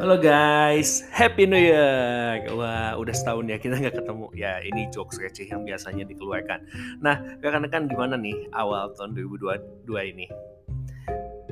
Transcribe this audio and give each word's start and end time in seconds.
Halo 0.00 0.16
guys, 0.16 1.04
Happy 1.12 1.44
New 1.44 1.60
Year! 1.60 2.48
Wah, 2.56 2.96
udah 2.96 3.12
setahun 3.12 3.44
ya 3.52 3.60
kita 3.60 3.76
nggak 3.76 4.00
ketemu. 4.00 4.32
Ya, 4.32 4.56
ini 4.64 4.88
jokes 4.88 5.20
receh 5.20 5.44
yang 5.44 5.60
biasanya 5.68 6.08
dikeluarkan. 6.08 6.64
Nah, 7.04 7.20
rekan-rekan 7.44 7.84
gimana 7.84 8.16
nih 8.16 8.48
awal 8.56 8.96
tahun 8.96 9.12
2022 9.12 9.84
ini? 10.16 10.24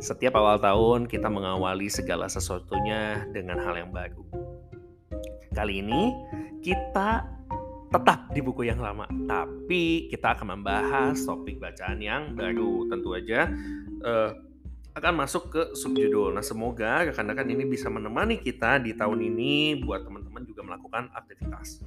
Setiap 0.00 0.32
awal 0.40 0.56
tahun 0.64 1.12
kita 1.12 1.28
mengawali 1.28 1.92
segala 1.92 2.24
sesuatunya 2.24 3.28
dengan 3.36 3.60
hal 3.60 3.84
yang 3.84 3.92
baru. 3.92 4.24
Kali 5.52 5.84
ini 5.84 6.16
kita 6.64 7.28
tetap 7.92 8.32
di 8.32 8.40
buku 8.40 8.64
yang 8.64 8.80
lama, 8.80 9.04
tapi 9.28 10.08
kita 10.08 10.32
akan 10.32 10.56
membahas 10.56 11.20
topik 11.20 11.60
bacaan 11.60 12.00
yang 12.00 12.32
baru. 12.32 12.88
Tentu 12.88 13.12
aja 13.12 13.52
uh, 14.08 14.47
akan 14.96 15.12
masuk 15.24 15.42
ke 15.52 15.62
subjudul. 15.76 16.32
Nah, 16.34 16.44
semoga 16.44 17.06
rekan-rekan 17.06 17.48
ini 17.48 17.64
bisa 17.68 17.92
menemani 17.92 18.40
kita 18.40 18.80
di 18.80 18.96
tahun 18.96 19.20
ini 19.20 19.84
buat 19.84 20.06
teman-teman 20.06 20.42
juga 20.48 20.64
melakukan 20.64 21.12
aktivitas. 21.12 21.84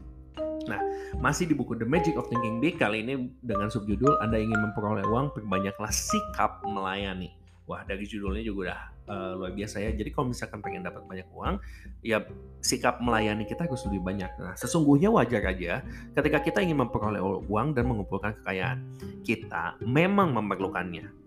Nah, 0.69 0.79
masih 1.19 1.49
di 1.49 1.57
buku 1.57 1.75
The 1.75 1.87
Magic 1.87 2.15
of 2.15 2.29
Thinking 2.31 2.61
Big 2.63 2.79
kali 2.79 3.03
ini 3.03 3.33
dengan 3.43 3.67
subjudul 3.67 4.21
Anda 4.21 4.39
ingin 4.39 4.59
memperoleh 4.69 5.03
uang, 5.09 5.35
perbanyaklah 5.35 5.91
sikap 5.91 6.63
melayani. 6.63 7.35
Wah, 7.69 7.87
dari 7.87 8.03
judulnya 8.03 8.43
juga 8.43 8.59
udah 8.67 8.79
uh, 9.07 9.31
luar 9.37 9.51
biasa 9.55 9.79
ya. 9.79 9.91
Jadi 9.95 10.09
kalau 10.11 10.31
misalkan 10.31 10.59
pengen 10.59 10.83
dapat 10.83 11.03
banyak 11.07 11.27
uang, 11.31 11.55
ya 12.03 12.23
sikap 12.59 12.99
melayani 12.99 13.47
kita 13.47 13.63
harus 13.63 13.83
lebih 13.87 14.01
banyak. 14.03 14.31
Nah, 14.39 14.55
sesungguhnya 14.59 15.07
wajar 15.11 15.43
aja 15.45 15.79
ketika 16.15 16.39
kita 16.43 16.59
ingin 16.63 16.83
memperoleh 16.83 17.21
uang 17.21 17.75
dan 17.75 17.87
mengumpulkan 17.87 18.35
kekayaan. 18.41 18.83
Kita 19.23 19.79
memang 19.83 20.35
memerlukannya 20.35 21.20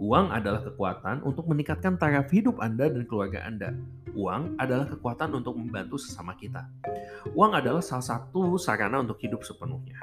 Uang 0.00 0.32
adalah 0.32 0.64
kekuatan 0.64 1.20
untuk 1.28 1.44
meningkatkan 1.44 2.00
taraf 2.00 2.32
hidup 2.32 2.56
Anda 2.58 2.88
dan 2.88 3.04
keluarga 3.04 3.44
Anda. 3.44 3.76
Uang 4.16 4.56
adalah 4.56 4.88
kekuatan 4.88 5.36
untuk 5.36 5.60
membantu 5.60 6.00
sesama 6.00 6.32
kita. 6.40 6.64
Uang 7.36 7.52
adalah 7.52 7.84
salah 7.84 8.04
satu 8.04 8.56
sarana 8.56 9.04
untuk 9.04 9.20
hidup 9.20 9.44
sepenuhnya. 9.44 10.00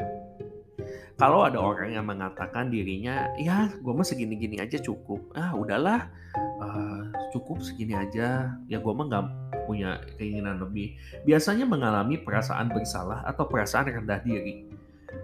Kalau 1.18 1.42
ada 1.42 1.58
orang 1.58 1.98
yang 1.98 2.06
mengatakan 2.06 2.70
dirinya, 2.70 3.26
ya 3.42 3.74
gue 3.74 3.90
mah 3.90 4.06
segini-gini 4.06 4.62
aja 4.62 4.78
cukup. 4.78 5.34
Ah 5.34 5.58
udahlah, 5.58 6.14
uh, 6.62 7.10
cukup 7.34 7.66
segini 7.66 7.98
aja. 7.98 8.54
Ya 8.70 8.78
gue 8.78 8.94
mah 8.94 9.10
gak 9.10 9.26
punya 9.66 9.98
keinginan 10.22 10.62
lebih. 10.62 10.94
Biasanya 11.26 11.66
mengalami 11.66 12.22
perasaan 12.22 12.70
bersalah 12.70 13.26
atau 13.26 13.50
perasaan 13.50 13.90
rendah 13.90 14.22
diri 14.22 14.77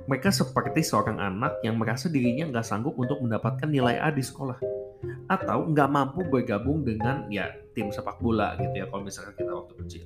mereka 0.06 0.30
seperti 0.30 0.84
seorang 0.84 1.20
anak 1.20 1.64
yang 1.64 1.80
merasa 1.80 2.12
dirinya 2.12 2.50
nggak 2.52 2.68
sanggup 2.68 2.96
untuk 3.00 3.24
mendapatkan 3.24 3.68
nilai 3.68 4.00
A 4.00 4.12
di 4.12 4.24
sekolah 4.24 4.60
atau 5.32 5.68
nggak 5.72 5.90
mampu 5.90 6.22
bergabung 6.28 6.84
dengan 6.84 7.28
ya 7.32 7.52
tim 7.74 7.90
sepak 7.90 8.22
bola 8.22 8.54
gitu 8.62 8.84
ya 8.84 8.86
kalau 8.88 9.04
misalkan 9.04 9.34
kita 9.34 9.52
waktu 9.52 9.74
kecil. 9.82 10.04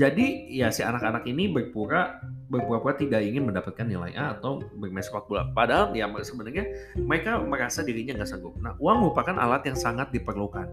Jadi 0.00 0.26
ya 0.48 0.72
si 0.72 0.80
anak-anak 0.80 1.28
ini 1.28 1.52
berpura 1.52 2.22
berpura-pura 2.46 2.94
tidak 2.94 3.26
ingin 3.26 3.50
mendapatkan 3.50 3.84
nilai 3.84 4.14
A 4.16 4.38
atau 4.38 4.62
bermain 4.78 5.04
sepak 5.04 5.28
bola. 5.28 5.50
Padahal 5.52 5.92
ya 5.92 6.08
sebenarnya 6.08 6.64
mereka 6.96 7.42
merasa 7.42 7.84
dirinya 7.84 8.22
nggak 8.22 8.30
sanggup. 8.30 8.56
Nah 8.62 8.78
uang 8.80 9.06
merupakan 9.06 9.36
alat 9.36 9.66
yang 9.68 9.76
sangat 9.76 10.08
diperlukan. 10.14 10.70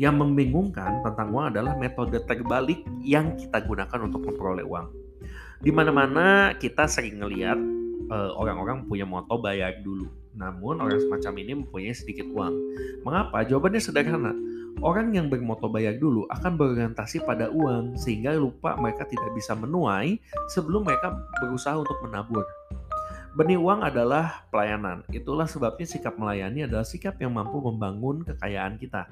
Yang 0.00 0.14
membingungkan 0.16 1.04
tentang 1.04 1.30
uang 1.30 1.54
adalah 1.54 1.76
metode 1.76 2.18
terbalik 2.24 2.82
yang 3.04 3.36
kita 3.36 3.62
gunakan 3.62 4.00
untuk 4.10 4.26
memperoleh 4.26 4.64
uang. 4.66 4.88
Di 5.60 5.68
mana-mana 5.68 6.56
kita 6.56 6.88
sering 6.88 7.20
ngelihat 7.20 7.60
uh, 8.10 8.34
orang-orang 8.36 8.84
punya 8.90 9.06
moto 9.06 9.38
bayar 9.40 9.80
dulu. 9.80 10.10
Namun 10.34 10.78
orang 10.82 11.00
semacam 11.00 11.32
ini 11.42 11.52
mempunyai 11.64 11.94
sedikit 11.94 12.26
uang. 12.30 12.54
Mengapa? 13.06 13.42
Jawabannya 13.46 13.80
sederhana. 13.82 14.34
Orang 14.80 15.12
yang 15.12 15.26
bermoto 15.26 15.66
bayar 15.66 15.98
dulu 15.98 16.24
akan 16.30 16.54
berorientasi 16.54 17.26
pada 17.26 17.50
uang 17.50 17.98
sehingga 17.98 18.32
lupa 18.38 18.78
mereka 18.78 19.04
tidak 19.04 19.28
bisa 19.34 19.52
menuai 19.52 20.16
sebelum 20.54 20.86
mereka 20.86 21.10
berusaha 21.42 21.74
untuk 21.76 21.98
menabur. 22.06 22.46
Benih 23.30 23.54
uang 23.54 23.86
adalah 23.86 24.42
pelayanan. 24.50 25.06
Itulah 25.06 25.46
sebabnya 25.46 25.86
sikap 25.86 26.18
melayani 26.18 26.66
adalah 26.66 26.82
sikap 26.82 27.14
yang 27.22 27.30
mampu 27.30 27.62
membangun 27.62 28.26
kekayaan 28.26 28.74
kita. 28.74 29.06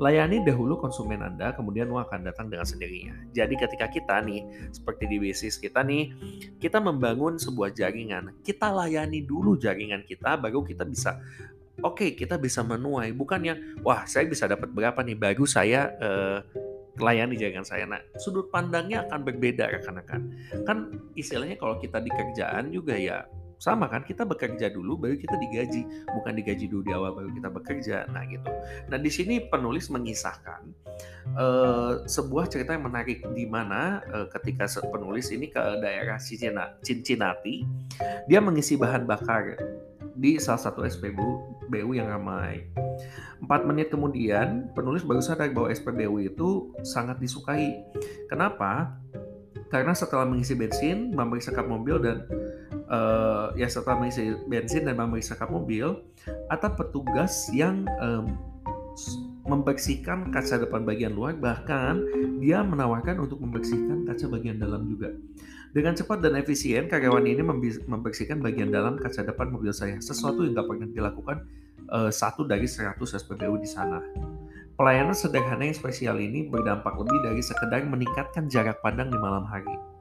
Layani 0.00 0.40
dahulu 0.40 0.80
konsumen 0.80 1.20
Anda, 1.20 1.52
kemudian 1.52 1.92
uang 1.92 2.08
akan 2.08 2.24
datang 2.24 2.48
dengan 2.48 2.64
sendirinya. 2.64 3.12
Jadi 3.36 3.54
ketika 3.60 3.92
kita 3.92 4.24
nih, 4.24 4.72
seperti 4.72 5.04
di 5.04 5.20
bisnis 5.20 5.60
kita 5.60 5.84
nih, 5.84 6.16
kita 6.56 6.80
membangun 6.80 7.36
sebuah 7.36 7.76
jaringan. 7.76 8.40
Kita 8.40 8.72
layani 8.72 9.20
dulu 9.20 9.60
jaringan 9.60 10.00
kita, 10.08 10.40
baru 10.40 10.64
kita 10.64 10.88
bisa 10.88 11.20
oke 11.78 12.02
okay, 12.02 12.10
kita 12.18 12.34
bisa 12.42 12.66
menuai 12.66 13.14
bukan 13.14 13.38
yang 13.38 13.58
wah 13.86 14.02
saya 14.02 14.26
bisa 14.26 14.50
dapat 14.50 14.66
berapa 14.74 14.98
nih 14.98 15.14
baru 15.14 15.46
saya 15.46 15.94
uh, 16.02 16.38
layani 16.98 17.38
jaringan 17.38 17.68
saya. 17.68 17.86
Nah, 17.86 18.02
sudut 18.18 18.50
pandangnya 18.50 19.06
akan 19.06 19.22
berbeda 19.22 19.70
rekan-rekan. 19.70 20.34
Kan 20.66 20.90
istilahnya 21.14 21.54
kalau 21.60 21.78
kita 21.78 22.02
di 22.02 22.10
kerjaan 22.10 22.74
juga 22.74 22.98
ya 22.98 23.28
sama 23.58 23.90
kan 23.90 24.06
kita 24.06 24.22
bekerja 24.22 24.70
dulu 24.70 24.96
baru 24.98 25.18
kita 25.18 25.34
digaji 25.34 25.82
bukan 26.06 26.32
digaji 26.38 26.66
dulu 26.70 26.82
di 26.86 26.92
awal 26.94 27.12
baru 27.14 27.30
kita 27.34 27.48
bekerja 27.50 27.96
nah 28.14 28.22
gitu 28.24 28.48
nah 28.88 28.98
di 28.98 29.10
sini 29.10 29.42
penulis 29.50 29.90
mengisahkan 29.90 30.62
uh, 31.34 32.06
sebuah 32.06 32.46
cerita 32.48 32.72
yang 32.78 32.86
menarik 32.86 33.26
di 33.34 33.44
mana 33.44 34.02
uh, 34.14 34.26
ketika 34.38 34.70
penulis 34.86 35.34
ini 35.34 35.50
ke 35.50 35.60
daerah 35.82 36.16
Cincinnati 36.82 37.66
dia 38.30 38.38
mengisi 38.38 38.78
bahan 38.78 39.04
bakar 39.04 39.58
di 40.18 40.34
salah 40.42 40.58
satu 40.58 40.82
SPBU 40.82 41.58
BU 41.70 41.94
yang 41.94 42.10
ramai. 42.10 42.66
Empat 43.38 43.62
menit 43.62 43.94
kemudian, 43.94 44.66
penulis 44.74 45.06
baru 45.06 45.22
sadar 45.22 45.54
bahwa 45.54 45.70
SPBU 45.70 46.26
itu 46.26 46.74
sangat 46.82 47.22
disukai. 47.22 47.78
Kenapa? 48.26 48.98
Karena 49.70 49.94
setelah 49.94 50.26
mengisi 50.26 50.58
bensin, 50.58 51.14
memeriksa 51.14 51.54
kap 51.54 51.70
mobil 51.70 52.02
dan 52.02 52.26
uh, 52.88 53.52
ya 53.54 53.68
setelah 53.68 54.00
mengisi 54.00 54.34
bensin 54.48 54.88
dan 54.88 54.96
memeriksa 54.96 55.36
kap 55.36 55.52
mobil, 55.52 56.02
atau 56.48 56.68
petugas 56.74 57.48
yang 57.52 57.84
um, 58.00 58.36
membersihkan 59.48 60.28
kaca 60.28 60.60
depan 60.60 60.84
bagian 60.84 61.16
luar, 61.16 61.32
bahkan 61.36 62.04
dia 62.36 62.60
menawarkan 62.60 63.16
untuk 63.24 63.40
membersihkan 63.40 64.04
kaca 64.04 64.28
bagian 64.28 64.60
dalam 64.60 64.84
juga. 64.84 65.16
Dengan 65.72 65.96
cepat 65.96 66.24
dan 66.24 66.36
efisien, 66.36 66.88
karyawan 66.88 67.24
ini 67.28 67.44
membersihkan 67.88 68.40
bagian 68.40 68.72
dalam 68.72 68.96
kaca 68.96 69.24
depan 69.24 69.52
mobil 69.52 69.72
saya, 69.72 70.00
sesuatu 70.00 70.44
yang 70.44 70.56
gak 70.56 70.68
pernah 70.68 70.88
dilakukan 70.88 71.36
uh, 71.92 72.12
satu 72.12 72.44
dari 72.44 72.68
100 72.68 72.96
SPBU 73.00 73.56
di 73.60 73.68
sana. 73.68 74.00
Pelayanan 74.78 75.16
sederhana 75.16 75.66
yang 75.66 75.74
spesial 75.74 76.16
ini 76.22 76.46
berdampak 76.46 76.94
lebih 76.94 77.18
dari 77.26 77.42
sekedar 77.42 77.82
meningkatkan 77.82 78.46
jarak 78.46 78.78
pandang 78.78 79.10
di 79.10 79.18
malam 79.18 79.42
hari. 79.42 79.97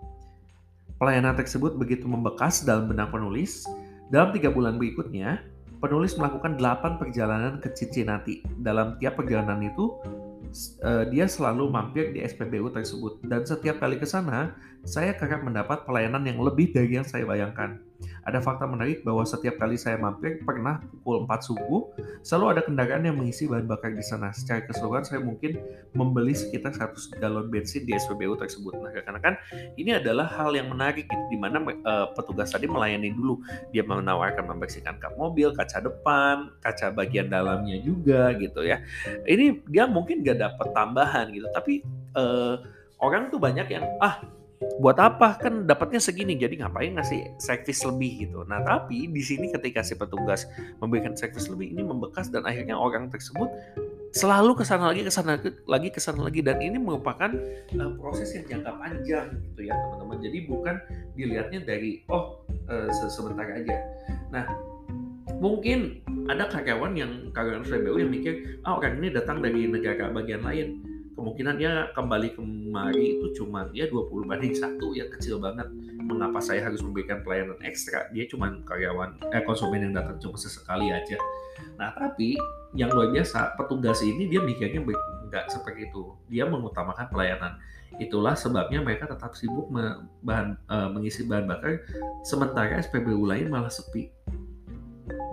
Pelayanan 0.97 1.37
tersebut 1.37 1.77
begitu 1.77 2.09
membekas 2.09 2.65
dalam 2.65 2.89
benak 2.89 3.13
penulis. 3.13 3.69
Dalam 4.09 4.33
tiga 4.33 4.49
bulan 4.49 4.81
berikutnya, 4.81 5.45
penulis 5.77 6.17
melakukan 6.17 6.57
delapan 6.57 6.97
perjalanan 6.97 7.61
ke 7.61 7.69
Cincinnati. 7.77 8.41
Dalam 8.57 8.97
tiap 8.97 9.21
perjalanan 9.21 9.61
itu, 9.61 9.93
uh, 10.81 11.05
dia 11.05 11.29
selalu 11.29 11.69
mampir 11.69 12.17
di 12.17 12.25
SPBU 12.25 12.73
tersebut. 12.73 13.21
Dan 13.29 13.45
setiap 13.45 13.77
kali 13.77 14.01
ke 14.01 14.09
sana, 14.09 14.57
saya 14.89 15.13
kerap 15.13 15.45
mendapat 15.45 15.85
pelayanan 15.85 16.25
yang 16.25 16.41
lebih 16.41 16.73
dari 16.73 16.97
yang 16.97 17.05
saya 17.05 17.29
bayangkan. 17.29 17.77
Ada 18.27 18.43
fakta 18.43 18.67
menarik 18.67 19.07
bahwa 19.07 19.23
setiap 19.23 19.55
kali 19.55 19.79
saya 19.79 19.95
mampir 19.95 20.43
pernah 20.43 20.83
pukul 20.83 21.23
4 21.23 21.47
subuh, 21.47 21.95
selalu 22.27 22.59
ada 22.59 22.61
kendaraan 22.67 23.07
yang 23.07 23.15
mengisi 23.15 23.47
bahan 23.47 23.63
bakar 23.63 23.95
di 23.95 24.03
sana. 24.03 24.35
Secara 24.35 24.67
keseluruhan 24.67 25.07
saya 25.07 25.23
mungkin 25.23 25.55
membeli 25.95 26.35
sekitar 26.35 26.75
100 26.75 27.23
galon 27.23 27.47
bensin 27.47 27.88
di 27.88 27.95
SPBU 27.95 28.35
tersebut. 28.35 28.75
Nah, 28.75 28.91
karena 28.91 29.19
kan 29.23 29.33
ini 29.79 29.95
adalah 29.95 30.27
hal 30.27 30.51
yang 30.51 30.67
menarik 30.67 31.07
gitu, 31.07 31.23
di 31.31 31.39
mana 31.39 31.63
uh, 31.63 32.11
petugas 32.11 32.51
tadi 32.51 32.67
melayani 32.67 33.15
dulu. 33.15 33.39
Dia 33.71 33.88
menawarkan 33.88 34.44
membersihkan 34.44 34.99
kap 34.99 35.15
mobil, 35.15 35.55
kaca 35.55 35.79
depan, 35.79 36.51
kaca 36.59 36.91
bagian 36.91 37.31
dalamnya 37.31 37.79
juga 37.79 38.35
gitu 38.35 38.67
ya. 38.67 38.83
Ini 39.24 39.63
dia 39.71 39.88
mungkin 39.88 40.19
gak 40.27 40.44
dapat 40.44 40.75
tambahan 40.75 41.31
gitu, 41.31 41.47
tapi 41.56 41.79
uh, 42.19 42.59
orang 43.00 43.31
tuh 43.31 43.39
banyak 43.39 43.71
yang 43.71 43.88
ah 44.03 44.19
buat 44.57 44.98
apa? 44.98 45.38
Kan 45.38 45.69
dapatnya 45.69 46.01
segini 46.01 46.33
jadi 46.33 46.65
ngapain 46.65 46.98
ngasih 46.98 47.38
servis 47.38 47.86
lebih 47.86 48.25
gitu. 48.25 48.42
Nah 48.50 48.62
tapi 48.65 49.06
di 49.09 49.21
sini 49.21 49.54
ketika 49.54 49.86
si 49.86 49.94
petugas 49.94 50.50
memberikan 50.81 51.13
servis 51.13 51.45
lebih 51.50 51.74
ini 51.74 51.86
membekas 51.86 52.33
dan 52.33 52.45
akhirnya 52.45 52.74
orang 52.74 53.09
tersebut 53.13 53.50
selalu 54.15 54.57
ke 54.57 54.63
sana 54.65 54.89
lagi 54.89 55.06
ke 55.06 55.13
sana 55.13 55.38
lagi 55.69 55.89
ke 55.94 56.01
sana 56.01 56.21
lagi. 56.25 56.42
Dan 56.42 56.57
ini 56.62 56.81
merupakan 56.81 57.30
uh, 57.77 57.92
proses 58.01 58.33
yang 58.33 58.45
jangka 58.50 58.71
panjang 58.81 59.27
gitu 59.54 59.69
ya 59.69 59.74
teman-teman. 59.77 60.18
Jadi 60.25 60.38
bukan 60.50 60.75
dilihatnya 61.13 61.60
dari 61.62 62.01
oh 62.10 62.42
uh, 62.69 62.89
sebentar 63.10 63.45
aja. 63.45 63.77
Nah 64.33 64.45
mungkin 65.38 66.01
ada 66.33 66.50
karyawan 66.50 66.98
yang 66.98 67.12
karyawan 67.30 67.62
SPBU 67.62 68.01
yang 68.01 68.10
mikir 68.10 68.57
ah 68.65 68.74
oh, 68.74 68.81
orang 68.81 68.98
ini 68.98 69.13
datang 69.13 69.38
dari 69.45 69.69
negara 69.69 70.10
bagian 70.10 70.42
lain. 70.42 70.81
Kemungkinannya 71.18 71.98
kembali 71.98 72.38
kemari 72.77 73.18
itu 73.18 73.27
cuma 73.41 73.65
ya 73.74 73.89
20 73.89 74.29
banding 74.29 74.53
satu 74.53 74.94
ya 74.94 75.09
kecil 75.09 75.41
banget 75.41 75.65
mengapa 75.97 76.38
saya 76.38 76.62
harus 76.69 76.85
memberikan 76.85 77.25
pelayanan 77.25 77.57
ekstra 77.65 78.06
dia 78.13 78.29
cuma 78.29 78.53
karyawan 78.69 79.18
eh 79.33 79.41
konsumen 79.41 79.89
yang 79.89 79.97
datang 79.97 80.21
cuma 80.21 80.38
sesekali 80.38 80.94
aja 80.94 81.18
nah 81.74 81.89
tapi 81.97 82.38
yang 82.77 82.94
luar 82.94 83.09
biasa 83.09 83.57
petugas 83.57 84.06
ini 84.06 84.29
dia 84.29 84.45
mikirnya 84.45 84.85
Enggak 85.27 85.51
seperti 85.51 85.91
itu. 85.91 86.15
Dia 86.31 86.47
mengutamakan 86.47 87.12
pelayanan. 87.12 87.59
Itulah 88.00 88.39
sebabnya 88.39 88.79
mereka 88.79 89.12
tetap 89.12 89.35
sibuk 89.35 89.68
bahan, 90.24 90.56
uh, 90.71 90.88
mengisi 90.88 91.27
bahan 91.27 91.44
bakar, 91.44 91.83
sementara 92.24 92.79
SPBU 92.79 93.27
lain 93.27 93.51
malah 93.51 93.68
sepi. 93.68 94.07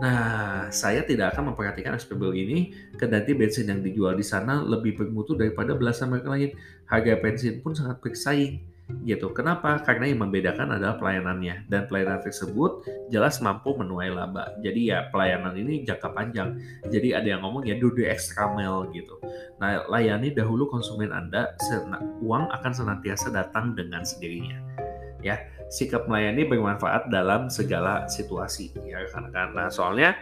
Nah, 0.03 0.67
saya 0.75 1.07
tidak 1.07 1.35
akan 1.35 1.55
memperhatikan 1.55 1.95
SPBU 1.95 2.35
ini, 2.35 2.75
kendati 2.99 3.31
bensin 3.31 3.71
yang 3.71 3.79
dijual 3.79 4.19
di 4.19 4.27
sana 4.27 4.59
lebih 4.59 4.99
bermutu 4.99 5.39
daripada 5.39 5.79
belasan 5.79 6.11
merek 6.11 6.27
lain. 6.27 6.51
Harga 6.91 7.15
bensin 7.23 7.63
pun 7.63 7.79
sangat 7.79 8.03
bersaing 8.03 8.59
gitu. 9.05 9.33
Kenapa? 9.33 9.81
Karena 9.81 10.11
yang 10.11 10.29
membedakan 10.29 10.77
adalah 10.77 11.01
pelayanannya 11.01 11.71
dan 11.73 11.89
pelayanan 11.89 12.21
tersebut 12.21 12.85
jelas 13.09 13.41
mampu 13.41 13.73
menuai 13.73 14.13
laba. 14.13 14.53
Jadi 14.61 14.93
ya 14.93 15.09
pelayanan 15.09 15.57
ini 15.57 15.89
jangka 15.89 16.13
panjang. 16.13 16.61
Jadi 16.93 17.17
ada 17.17 17.25
yang 17.25 17.41
ngomong 17.47 17.65
ya 17.65 17.81
do 17.81 17.89
the 17.97 18.05
extra 18.05 18.53
mile 18.53 18.89
gitu. 18.93 19.17
Nah, 19.63 19.89
layani 19.89 20.37
dahulu 20.37 20.69
konsumen 20.69 21.15
Anda, 21.15 21.57
uang 22.21 22.53
akan 22.53 22.73
senantiasa 22.75 23.33
datang 23.33 23.73
dengan 23.73 24.05
sendirinya. 24.05 24.61
Ya, 25.25 25.41
sikap 25.73 26.05
melayani 26.05 26.45
bermanfaat 26.45 27.09
dalam 27.09 27.49
segala 27.49 28.05
situasi 28.13 28.77
ya 28.85 29.01
karena 29.09 29.33
karena 29.33 29.65
soalnya 29.73 30.13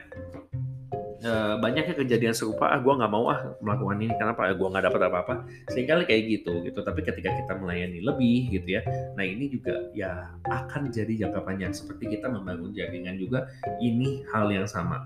uh, 1.26 1.58
banyaknya 1.58 1.94
kejadian 1.98 2.34
serupa 2.34 2.70
ah 2.70 2.78
gue 2.78 2.92
nggak 2.92 3.10
mau 3.10 3.26
ah 3.30 3.54
melakukan 3.62 3.98
ini 3.98 4.14
kenapa 4.14 4.46
ah, 4.46 4.54
gue 4.54 4.68
nggak 4.68 4.84
dapat 4.86 5.00
apa-apa. 5.10 5.34
Sehingga 5.70 6.02
kayak 6.06 6.22
gitu 6.30 6.62
gitu. 6.66 6.80
Tapi 6.82 7.00
ketika 7.02 7.30
kita 7.34 7.52
melayani 7.58 8.02
lebih 8.02 8.50
gitu 8.54 8.78
ya 8.78 8.82
nah 9.18 9.24
ini 9.26 9.50
juga 9.50 9.90
ya 9.94 10.30
akan 10.46 10.90
jadi 10.90 11.26
jangka 11.26 11.40
panjang. 11.42 11.72
Seperti 11.74 12.18
kita 12.18 12.30
membangun 12.30 12.70
jaringan 12.74 13.18
juga 13.18 13.50
ini 13.82 14.22
hal 14.30 14.50
yang 14.50 14.70
sama 14.70 15.02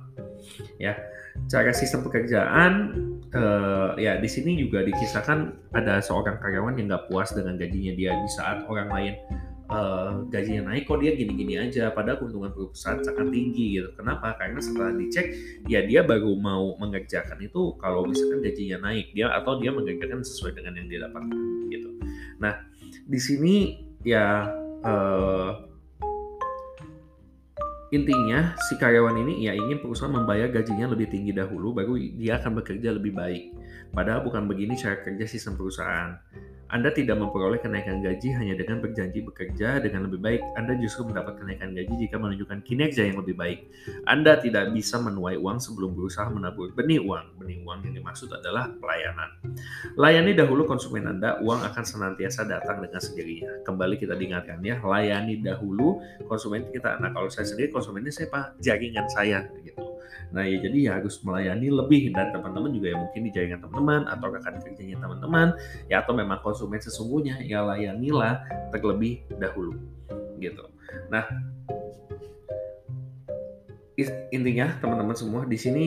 ya. 0.77 0.97
Cara 1.53 1.69
sistem 1.77 2.01
pekerjaan 2.01 2.97
uh, 3.37 3.93
ya 4.01 4.17
di 4.17 4.29
sini 4.29 4.57
juga 4.57 4.81
dikisahkan 4.85 5.73
ada 5.77 6.01
seorang 6.01 6.41
karyawan 6.41 6.81
yang 6.81 6.89
nggak 6.89 7.13
puas 7.13 7.33
dengan 7.37 7.61
gajinya 7.61 7.93
dia 7.93 8.13
di 8.17 8.31
saat 8.33 8.65
orang 8.65 8.89
lain 8.89 9.15
uh, 9.71 10.25
gajinya 10.31 10.73
naik 10.73 10.87
kok 10.87 10.99
dia 11.03 11.15
gini-gini 11.15 11.59
aja. 11.59 11.91
Padahal 11.91 12.23
keuntungan 12.23 12.51
perusahaan 12.55 13.03
sangat 13.03 13.29
tinggi 13.31 13.81
gitu. 13.81 13.91
Kenapa? 13.99 14.35
Karena 14.39 14.59
setelah 14.63 14.95
dicek 14.95 15.27
ya 15.67 15.83
dia 15.85 16.07
baru 16.07 16.35
mau 16.39 16.79
mengerjakan 16.79 17.39
itu 17.43 17.75
kalau 17.79 18.07
misalkan 18.07 18.43
gajinya 18.43 18.91
naik. 18.91 19.13
Dia 19.13 19.33
atau 19.35 19.59
dia 19.59 19.71
mengerjakan 19.75 20.23
sesuai 20.23 20.59
dengan 20.59 20.79
yang 20.79 20.87
dia 20.91 21.01
dapat 21.07 21.23
gitu. 21.71 21.89
Nah 22.39 22.55
di 23.07 23.21
sini 23.23 23.55
ya 24.07 24.51
uh, 24.87 25.51
intinya 27.95 28.59
si 28.67 28.75
karyawan 28.75 29.15
ini 29.23 29.47
ya 29.47 29.55
ingin 29.55 29.79
perusahaan 29.79 30.11
membayar 30.11 30.51
gajinya 30.51 30.91
lebih 30.91 31.07
tinggi 31.07 31.31
dahulu 31.31 31.71
baru 31.71 31.95
dia 31.99 32.43
akan 32.43 32.63
bekerja 32.63 32.95
lebih 32.99 33.15
baik. 33.15 33.55
Padahal 33.95 34.27
bukan 34.27 34.51
begini 34.51 34.75
cara 34.75 34.99
kerja 35.01 35.25
sistem 35.25 35.55
perusahaan 35.55 36.19
anda 36.67 36.91
tidak 36.91 37.23
memperoleh 37.23 37.63
kenaikan 37.63 38.03
gaji 38.03 38.35
hanya 38.35 38.59
dengan 38.59 38.83
berjanji 38.83 39.23
bekerja 39.23 39.79
dengan 39.79 40.11
lebih 40.11 40.19
baik. 40.19 40.43
Anda 40.59 40.75
justru 40.75 41.07
mendapat 41.07 41.39
kenaikan 41.39 41.71
gaji 41.71 41.95
jika 41.95 42.19
menunjukkan 42.19 42.67
kinerja 42.67 43.07
yang 43.07 43.23
lebih 43.23 43.39
baik. 43.39 43.71
Anda 44.03 44.43
tidak 44.43 44.75
bisa 44.75 44.99
menuai 44.99 45.39
uang 45.39 45.63
sebelum 45.63 45.95
berusaha 45.95 46.27
menabur 46.27 46.75
benih 46.75 46.99
uang. 46.99 47.39
Benih 47.39 47.63
uang 47.63 47.87
yang 47.87 47.95
dimaksud 48.03 48.35
adalah 48.35 48.67
pelayanan. 48.83 49.31
Layani 49.95 50.35
dahulu 50.35 50.67
konsumen 50.67 51.07
Anda, 51.07 51.39
uang 51.39 51.63
akan 51.63 51.85
senantiasa 51.87 52.51
datang 52.51 52.83
dengan 52.83 52.99
sendirinya. 52.99 53.63
Kembali 53.63 53.95
kita 53.95 54.19
diingatkan 54.19 54.59
ya, 54.67 54.83
layani 54.83 55.39
dahulu 55.39 56.03
konsumen 56.27 56.67
kita. 56.75 56.99
Nah 56.99 57.15
kalau 57.15 57.31
saya 57.31 57.47
sendiri 57.47 57.71
konsumennya 57.71 58.11
saya 58.11 58.27
pak 58.27 58.59
jaringan 58.59 59.07
saya 59.07 59.47
gitu. 59.63 59.96
Nah 60.35 60.45
ya 60.45 60.59
jadi 60.61 60.79
ya 60.79 60.91
harus 61.01 61.19
melayani 61.23 61.69
lebih 61.71 62.15
dan 62.15 62.31
teman-teman 62.35 62.71
juga 62.75 62.93
ya 62.93 62.97
mungkin 62.99 63.21
di 63.27 63.31
jaringan 63.33 63.61
teman-teman 63.63 64.03
atau 64.11 64.27
rekan 64.33 64.55
kerjanya 64.63 64.97
teman-teman 65.01 65.49
ya 65.91 66.03
atau 66.03 66.13
memang 66.15 66.39
konsumen 66.43 66.79
sesungguhnya 66.83 67.43
ya 67.43 67.63
layanilah 67.65 68.43
terlebih 68.71 69.27
dahulu 69.37 69.77
gitu. 70.39 70.65
Nah 71.09 71.25
intinya 74.29 74.77
teman-teman 74.79 75.17
semua 75.17 75.49
di 75.49 75.57
sini 75.57 75.87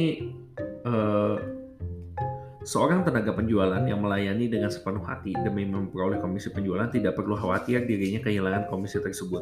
eh, 0.81 1.37
Seorang 2.69 3.01
tenaga 3.01 3.33
penjualan 3.33 3.81
yang 3.87 3.97
melayani 3.97 4.45
dengan 4.45 4.69
sepenuh 4.69 5.01
hati 5.01 5.33
demi 5.41 5.65
memperoleh 5.65 6.21
komisi 6.21 6.53
penjualan 6.53 6.85
tidak 6.91 7.17
perlu 7.17 7.33
khawatir 7.33 7.87
dirinya 7.87 8.21
kehilangan 8.21 8.69
komisi 8.69 9.01
tersebut. 9.01 9.41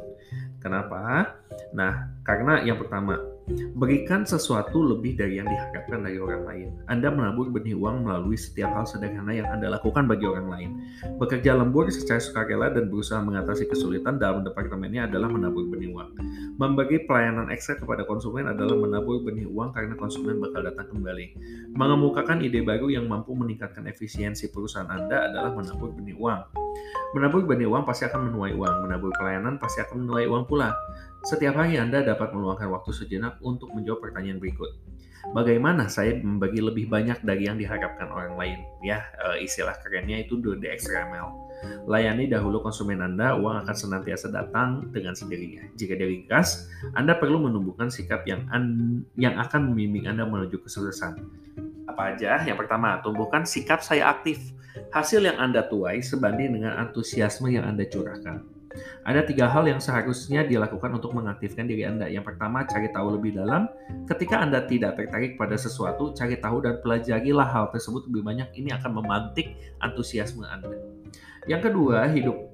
Kenapa? 0.63 1.35
Nah, 1.75 2.13
karena 2.23 2.63
yang 2.63 2.79
pertama, 2.79 3.19
Berikan 3.47 4.27
sesuatu 4.27 4.83
lebih 4.83 5.15
dari 5.15 5.39
yang 5.39 5.47
diharapkan 5.47 6.03
dari 6.03 6.19
orang 6.19 6.43
lain. 6.43 6.67
Anda 6.91 7.07
menabur 7.07 7.47
benih 7.47 7.79
uang 7.79 8.03
melalui 8.03 8.35
setiap 8.35 8.75
hal 8.75 8.83
sederhana 8.83 9.31
yang 9.31 9.47
Anda 9.47 9.71
lakukan 9.71 10.03
bagi 10.03 10.27
orang 10.27 10.51
lain. 10.51 10.69
Bekerja 11.15 11.55
lembur 11.55 11.87
secara 11.87 12.19
sukarela 12.19 12.67
dan 12.75 12.91
berusaha 12.91 13.23
mengatasi 13.23 13.71
kesulitan 13.71 14.19
dalam 14.19 14.43
departemennya 14.43 15.07
adalah 15.07 15.31
menabur 15.31 15.63
benih 15.71 15.95
uang. 15.95 16.19
Membagi 16.59 17.07
pelayanan 17.07 17.47
ekstra 17.47 17.79
kepada 17.79 18.03
konsumen 18.03 18.51
adalah 18.51 18.75
menabur 18.75 19.23
benih 19.23 19.47
uang 19.47 19.71
karena 19.71 19.95
konsumen 19.95 20.43
bakal 20.43 20.67
datang 20.67 20.91
kembali. 20.91 21.25
Mengemukakan 21.71 22.43
ide 22.43 22.67
baru 22.67 22.91
yang 22.91 23.07
mampu 23.07 23.31
meningkatkan 23.31 23.87
efisiensi 23.87 24.51
perusahaan 24.51 24.91
Anda 24.91 25.31
adalah 25.31 25.55
menabur 25.55 25.95
benih 25.95 26.19
uang. 26.19 26.66
Menabur 27.15 27.47
benih 27.47 27.71
uang 27.71 27.87
pasti 27.87 28.03
akan 28.03 28.31
menuai 28.31 28.51
uang, 28.51 28.83
menabur 28.83 29.15
pelayanan 29.15 29.55
pasti 29.55 29.79
akan 29.79 30.03
menuai 30.03 30.27
uang 30.27 30.43
pula. 30.43 30.75
Setiap 31.23 31.55
hari 31.55 31.79
Anda 31.79 32.03
dapat 32.03 32.35
meluangkan 32.35 32.67
waktu 32.67 32.91
sejenak 32.91 33.39
untuk 33.39 33.71
menjawab 33.71 34.03
pertanyaan 34.03 34.43
berikut. 34.43 34.75
Bagaimana 35.31 35.91
saya 35.91 36.15
membagi 36.19 36.63
lebih 36.63 36.87
banyak 36.87 37.19
dari 37.23 37.47
yang 37.47 37.59
diharapkan 37.59 38.07
orang 38.11 38.39
lain? 38.39 38.59
Ya, 38.79 39.07
eh, 39.27 39.43
istilah 39.43 39.75
kerennya 39.83 40.23
itu 40.23 40.39
do 40.39 40.55
the 40.55 40.71
extra 40.71 41.03
mile. 41.07 41.47
Layani 41.89 42.29
dahulu 42.29 42.61
konsumen 42.61 43.01
Anda, 43.01 43.35
uang 43.35 43.65
akan 43.65 43.75
senantiasa 43.75 44.29
datang 44.29 44.87
dengan 44.93 45.17
sendirinya. 45.17 45.67
Jika 45.73 45.97
ringkas, 45.97 46.69
Anda 46.93 47.17
perlu 47.17 47.43
menumbuhkan 47.43 47.91
sikap 47.91 48.23
yang 48.29 48.45
an 48.53 49.03
yang 49.17 49.35
akan 49.41 49.73
membimbing 49.73 50.05
Anda 50.07 50.23
menuju 50.27 50.63
kesuksesan. 50.63 51.46
Apa 51.97 52.13
aja? 52.13 52.45
Yang 52.45 52.61
pertama, 52.61 53.01
tumbuhkan 53.01 53.41
sikap 53.41 53.81
saya 53.81 54.13
aktif. 54.13 54.53
Hasil 54.93 55.17
yang 55.17 55.41
Anda 55.41 55.65
tuai 55.65 55.97
sebanding 56.05 56.53
dengan 56.53 56.77
antusiasme 56.77 57.49
yang 57.49 57.65
Anda 57.65 57.89
curahkan. 57.89 58.45
Ada 59.01 59.25
tiga 59.25 59.49
hal 59.49 59.65
yang 59.65 59.81
seharusnya 59.81 60.45
dilakukan 60.45 60.93
untuk 60.93 61.17
mengaktifkan 61.17 61.65
diri 61.65 61.89
Anda. 61.89 62.05
Yang 62.05 62.29
pertama, 62.29 62.69
cari 62.69 62.93
tahu 62.93 63.17
lebih 63.17 63.41
dalam. 63.41 63.65
Ketika 64.05 64.45
Anda 64.45 64.61
tidak 64.69 64.93
tertarik 64.93 65.41
pada 65.41 65.57
sesuatu, 65.57 66.13
cari 66.13 66.37
tahu 66.37 66.61
dan 66.61 66.77
pelajarilah 66.85 67.49
hal 67.49 67.73
tersebut 67.73 68.05
lebih 68.13 68.21
banyak. 68.29 68.53
Ini 68.53 68.77
akan 68.77 69.01
memantik 69.01 69.57
antusiasme 69.81 70.45
Anda. 70.45 70.77
Yang 71.49 71.73
kedua, 71.73 72.05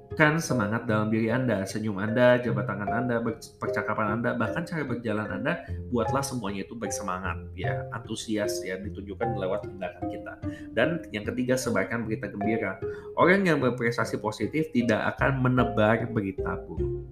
hidupkan 0.04 0.36
semangat 0.36 0.84
dalam 0.84 1.08
diri 1.08 1.32
Anda, 1.32 1.64
senyum 1.64 1.96
Anda, 1.96 2.36
jabat 2.36 2.68
tangan 2.68 2.92
Anda, 2.92 3.24
percakapan 3.56 4.20
Anda, 4.20 4.36
bahkan 4.36 4.62
cara 4.68 4.84
berjalan 4.84 5.26
Anda, 5.26 5.64
buatlah 5.88 6.20
semuanya 6.20 6.68
itu 6.68 6.76
bersemangat, 6.76 7.40
ya, 7.56 7.88
antusias, 7.90 8.60
ya, 8.62 8.76
ditunjukkan 8.76 9.32
lewat 9.34 9.64
tindakan 9.64 10.04
kita. 10.12 10.32
Dan 10.76 11.02
yang 11.10 11.24
ketiga, 11.24 11.56
sebarkan 11.56 12.04
berita 12.04 12.28
gembira. 12.28 12.78
Orang 13.16 13.48
yang 13.48 13.58
berprestasi 13.64 14.20
positif 14.20 14.68
tidak 14.76 15.16
akan 15.16 15.40
menebar 15.40 16.06
berita 16.12 16.60
buruk. 16.68 17.10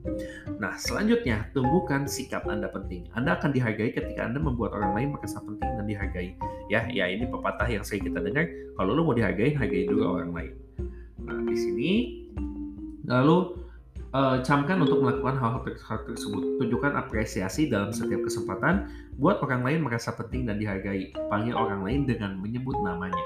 Nah, 0.61 0.77
selanjutnya, 0.79 1.51
tumbuhkan 1.57 2.07
sikap 2.07 2.47
Anda 2.47 2.71
penting. 2.71 3.09
Anda 3.17 3.41
akan 3.41 3.51
dihargai 3.51 3.97
ketika 3.97 4.31
Anda 4.31 4.39
membuat 4.39 4.79
orang 4.79 4.95
lain 4.95 5.09
merasa 5.17 5.43
penting 5.43 5.71
dan 5.75 5.89
dihargai. 5.89 6.39
Ya, 6.71 6.87
ya 6.87 7.09
ini 7.09 7.27
pepatah 7.27 7.67
yang 7.67 7.83
sering 7.83 8.07
kita 8.07 8.23
dengar, 8.23 8.47
kalau 8.79 8.95
lo 8.95 9.03
mau 9.03 9.17
dihargai, 9.17 9.59
hargai 9.59 9.91
dulu 9.91 10.23
orang 10.23 10.31
lain. 10.31 10.55
Nah, 11.23 11.39
di 11.51 11.57
sini 11.59 11.91
lalu 13.06 13.59
uh, 14.12 14.38
camkan 14.44 14.85
untuk 14.85 15.02
melakukan 15.02 15.37
hal-hal 15.40 15.62
tersebut. 16.06 16.62
Tunjukkan 16.62 16.92
apresiasi 16.94 17.66
dalam 17.68 17.90
setiap 17.90 18.23
kesempatan, 18.25 18.88
buat 19.18 19.40
orang 19.42 19.64
lain 19.66 19.80
merasa 19.85 20.12
penting 20.14 20.47
dan 20.47 20.61
dihargai. 20.61 21.12
Panggil 21.28 21.56
orang 21.56 21.82
lain 21.82 22.06
dengan 22.06 22.38
menyebut 22.38 22.76
namanya. 22.85 23.23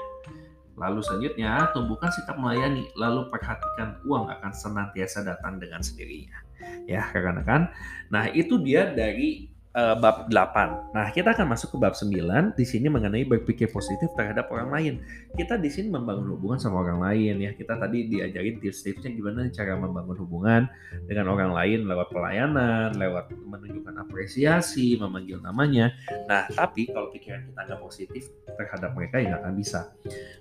Lalu 0.77 1.01
selanjutnya, 1.01 1.73
tumbuhkan 1.73 2.13
sikap 2.13 2.37
melayani, 2.37 2.85
lalu 2.93 3.25
perhatikan 3.33 3.97
uang 4.05 4.29
akan 4.29 4.51
senantiasa 4.53 5.25
datang 5.25 5.57
dengan 5.57 5.81
sendirinya. 5.81 6.37
Ya, 6.85 7.09
rekan-rekan. 7.17 7.73
Nah, 8.13 8.29
itu 8.29 8.61
dia 8.61 8.93
dari 8.93 9.49
uh, 9.77 9.95
bab 9.95 10.25
8. 10.27 10.91
Nah, 10.97 11.07
kita 11.13 11.37
akan 11.37 11.53
masuk 11.53 11.77
ke 11.77 11.77
bab 11.77 11.93
9 11.93 12.57
di 12.57 12.65
sini 12.65 12.89
mengenai 12.89 13.23
berpikir 13.29 13.69
positif 13.69 14.09
terhadap 14.17 14.49
orang 14.49 14.69
lain. 14.73 14.93
Kita 15.37 15.61
di 15.61 15.69
sini 15.69 15.93
membangun 15.93 16.33
hubungan 16.33 16.57
sama 16.57 16.81
orang 16.81 16.99
lain 16.99 17.37
ya. 17.37 17.51
Kita 17.53 17.77
tadi 17.77 18.09
diajarin 18.09 18.57
tips-tipsnya 18.57 19.13
gimana 19.13 19.45
cara 19.53 19.77
membangun 19.77 20.17
hubungan 20.25 20.61
dengan 21.05 21.29
orang 21.29 21.53
lain 21.53 21.85
lewat 21.85 22.09
pelayanan, 22.09 22.97
lewat 22.97 23.29
menunjukkan 23.37 23.95
apresiasi, 24.01 24.97
memanggil 24.97 25.37
namanya. 25.45 25.93
Nah, 26.25 26.49
tapi 26.49 26.89
kalau 26.89 27.13
pikiran 27.13 27.45
kita 27.45 27.61
nggak 27.69 27.81
positif 27.85 28.33
terhadap 28.57 28.97
mereka 28.97 29.21
ya 29.21 29.37
nggak 29.37 29.41
akan 29.45 29.55
bisa. 29.55 29.81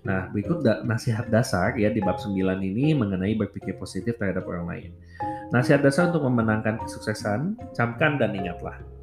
Nah, 0.09 0.33
berikut 0.33 0.65
da 0.65 0.81
nasihat 0.81 1.29
dasar 1.29 1.77
ya 1.77 1.93
di 1.93 2.01
bab 2.01 2.17
9 2.17 2.33
ini 2.65 2.97
mengenai 2.97 3.37
berpikir 3.37 3.77
positif 3.77 4.17
terhadap 4.17 4.49
orang 4.49 4.67
lain. 4.67 4.91
Nasihat 5.53 5.85
dasar 5.85 6.11
untuk 6.11 6.27
memenangkan 6.27 6.81
kesuksesan, 6.83 7.55
camkan 7.77 8.19
dan 8.19 8.35
ingatlah 8.35 8.96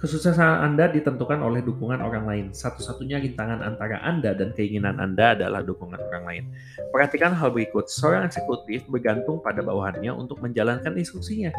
Kesuksesan 0.00 0.64
Anda 0.64 0.88
ditentukan 0.88 1.44
oleh 1.44 1.60
dukungan 1.60 2.00
orang 2.00 2.24
lain. 2.24 2.46
Satu-satunya 2.56 3.20
rintangan 3.20 3.60
antara 3.60 4.00
Anda 4.00 4.32
dan 4.32 4.56
keinginan 4.56 4.96
Anda 4.96 5.36
adalah 5.36 5.60
dukungan 5.60 6.00
orang 6.00 6.24
lain. 6.24 6.44
Perhatikan 6.88 7.36
hal 7.36 7.52
berikut. 7.52 7.84
Seorang 7.92 8.24
eksekutif 8.24 8.88
bergantung 8.88 9.44
pada 9.44 9.60
bawahannya 9.60 10.08
untuk 10.16 10.40
menjalankan 10.40 10.96
instruksinya. 10.96 11.52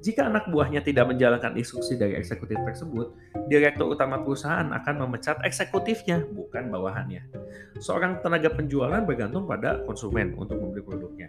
Jika 0.00 0.32
anak 0.32 0.48
buahnya 0.48 0.80
tidak 0.80 1.12
menjalankan 1.12 1.60
instruksi 1.60 2.00
dari 2.00 2.16
eksekutif 2.16 2.56
tersebut, 2.64 3.12
direktur 3.52 3.92
utama 3.92 4.16
perusahaan 4.20 4.68
akan 4.72 5.04
memecat 5.04 5.44
eksekutifnya, 5.44 6.24
bukan 6.24 6.72
bawahannya. 6.72 7.20
Seorang 7.84 8.24
tenaga 8.24 8.48
penjualan 8.48 9.04
bergantung 9.04 9.44
pada 9.44 9.84
konsumen 9.84 10.32
untuk 10.40 10.56
membeli 10.56 10.84
produknya. 10.84 11.28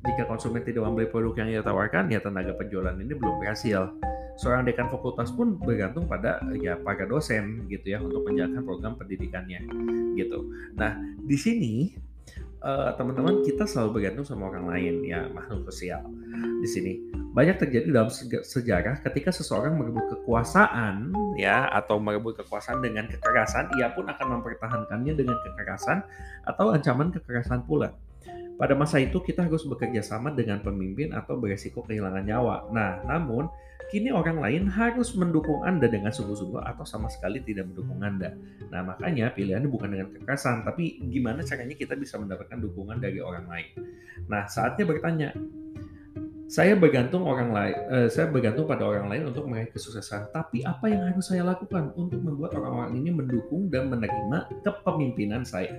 Jika 0.00 0.24
konsumen 0.24 0.64
tidak 0.64 0.88
membeli 0.88 1.12
produk 1.12 1.44
yang 1.44 1.48
ia 1.52 1.60
tawarkan, 1.60 2.08
ya 2.08 2.24
tenaga 2.24 2.56
penjualan 2.56 2.96
ini 2.96 3.12
belum 3.12 3.36
berhasil. 3.36 3.92
Seorang 4.40 4.64
dekan 4.64 4.88
fakultas 4.88 5.28
pun 5.36 5.60
bergantung 5.60 6.08
pada 6.08 6.40
ya 6.56 6.80
para 6.80 7.04
dosen 7.04 7.68
gitu 7.68 7.92
ya 7.92 8.00
untuk 8.00 8.24
menjalankan 8.24 8.64
program 8.64 8.96
pendidikannya 8.96 9.60
gitu. 10.16 10.48
Nah 10.80 10.96
di 11.20 11.36
sini 11.36 11.92
uh, 12.64 12.96
teman-teman 12.96 13.44
kita 13.44 13.68
selalu 13.68 14.00
bergantung 14.00 14.24
sama 14.24 14.48
orang 14.48 14.72
lain 14.72 15.04
ya 15.04 15.28
makhluk 15.28 15.68
sosial. 15.68 16.00
Di 16.64 16.68
sini 16.72 16.92
banyak 17.36 17.60
terjadi 17.60 17.92
dalam 17.92 18.08
sejarah 18.40 19.04
ketika 19.04 19.28
seseorang 19.28 19.76
merebut 19.76 20.08
kekuasaan 20.16 21.12
ya 21.36 21.68
atau 21.68 22.00
merebut 22.00 22.40
kekuasaan 22.40 22.80
dengan 22.80 23.12
kekerasan 23.12 23.68
ia 23.76 23.92
pun 23.92 24.08
akan 24.08 24.40
mempertahankannya 24.40 25.12
dengan 25.12 25.36
kekerasan 25.36 26.00
atau 26.48 26.72
ancaman 26.72 27.12
kekerasan 27.12 27.60
pula 27.68 27.92
pada 28.60 28.76
masa 28.76 29.00
itu 29.00 29.16
kita 29.24 29.48
harus 29.48 29.64
bekerja 29.64 30.04
sama 30.04 30.28
dengan 30.36 30.60
pemimpin 30.60 31.16
atau 31.16 31.40
beresiko 31.40 31.80
kehilangan 31.80 32.28
nyawa. 32.28 32.68
Nah, 32.68 33.00
namun 33.08 33.48
Kini 33.90 34.14
orang 34.14 34.38
lain 34.38 34.70
harus 34.70 35.18
mendukung 35.18 35.66
Anda 35.66 35.90
dengan 35.90 36.14
sungguh-sungguh 36.14 36.62
atau 36.62 36.86
sama 36.86 37.10
sekali 37.10 37.42
tidak 37.42 37.74
mendukung 37.74 37.98
Anda. 37.98 38.38
Nah, 38.70 38.86
makanya 38.86 39.34
pilihannya 39.34 39.66
bukan 39.66 39.90
dengan 39.90 40.14
kekerasan, 40.14 40.62
tapi 40.62 41.02
gimana 41.10 41.42
caranya 41.42 41.74
kita 41.74 41.98
bisa 41.98 42.14
mendapatkan 42.14 42.54
dukungan 42.54 43.02
dari 43.02 43.18
orang 43.18 43.50
lain. 43.50 43.66
Nah, 44.30 44.46
saatnya 44.46 44.86
bertanya, 44.86 45.34
saya 46.46 46.78
bergantung 46.78 47.26
orang 47.26 47.50
lain, 47.50 47.76
eh, 47.90 48.06
saya 48.06 48.30
bergantung 48.30 48.70
pada 48.70 48.86
orang 48.86 49.10
lain 49.10 49.34
untuk 49.34 49.50
meraih 49.50 49.74
kesuksesan. 49.74 50.30
Tapi 50.30 50.62
apa 50.62 50.86
yang 50.86 51.10
harus 51.10 51.26
saya 51.26 51.42
lakukan 51.42 51.90
untuk 51.98 52.22
membuat 52.22 52.54
orang-orang 52.62 52.94
ini 52.94 53.10
mendukung 53.10 53.74
dan 53.74 53.90
menerima 53.90 54.54
kepemimpinan 54.62 55.42
saya? 55.42 55.74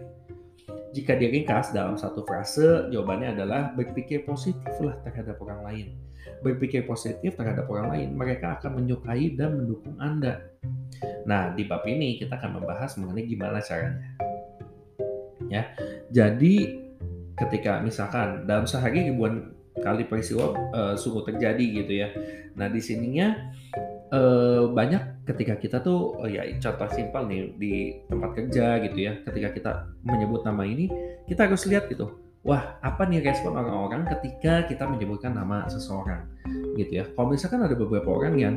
Jika 0.92 1.16
diringkas 1.16 1.72
dalam 1.72 1.96
satu 1.96 2.28
frase, 2.28 2.92
jawabannya 2.92 3.36
adalah 3.36 3.72
berpikir 3.72 4.28
positiflah 4.28 5.00
terhadap 5.08 5.40
orang 5.40 5.64
lain 5.64 5.88
berpikir 6.42 6.86
positif 6.90 7.38
terhadap 7.38 7.70
orang 7.70 7.94
lain, 7.94 8.10
mereka 8.18 8.58
akan 8.58 8.82
menyukai 8.82 9.38
dan 9.38 9.62
mendukung 9.62 9.94
Anda. 10.02 10.42
Nah, 11.26 11.54
di 11.54 11.66
bab 11.70 11.86
ini 11.86 12.18
kita 12.18 12.38
akan 12.38 12.62
membahas 12.62 12.98
mengenai 12.98 13.26
gimana 13.30 13.62
caranya. 13.62 14.02
Ya. 15.50 15.70
Jadi 16.10 16.82
ketika 17.38 17.82
misalkan 17.82 18.46
dalam 18.50 18.66
sehari 18.66 19.10
ribuan 19.10 19.54
kali 19.82 20.06
peristiwa 20.06 20.54
uh, 20.74 20.94
sungguh 20.98 21.26
terjadi 21.30 21.66
gitu 21.86 21.94
ya. 21.94 22.10
Nah, 22.58 22.68
di 22.68 22.82
sininya 22.82 23.54
uh, 24.10 24.70
banyak 24.74 25.11
ketika 25.28 25.54
kita 25.58 25.78
tuh 25.86 26.18
uh, 26.22 26.30
ya 26.30 26.46
contoh 26.58 26.90
simpel 26.94 27.30
nih 27.30 27.42
di 27.58 27.74
tempat 28.10 28.34
kerja 28.34 28.82
gitu 28.86 28.98
ya. 28.98 29.14
Ketika 29.26 29.50
kita 29.54 29.72
menyebut 30.02 30.42
nama 30.46 30.64
ini, 30.66 30.90
kita 31.30 31.46
harus 31.50 31.66
lihat 31.70 31.90
gitu 31.90 32.22
wah 32.42 32.82
apa 32.82 33.06
nih 33.06 33.22
respon 33.22 33.54
orang-orang 33.54 34.10
ketika 34.18 34.66
kita 34.66 34.90
menyebutkan 34.90 35.34
nama 35.34 35.70
seseorang 35.70 36.26
gitu 36.78 37.02
ya. 37.02 37.06
Kalau 37.14 37.30
misalkan 37.30 37.62
ada 37.62 37.78
beberapa 37.78 38.10
orang 38.10 38.36
yang 38.38 38.56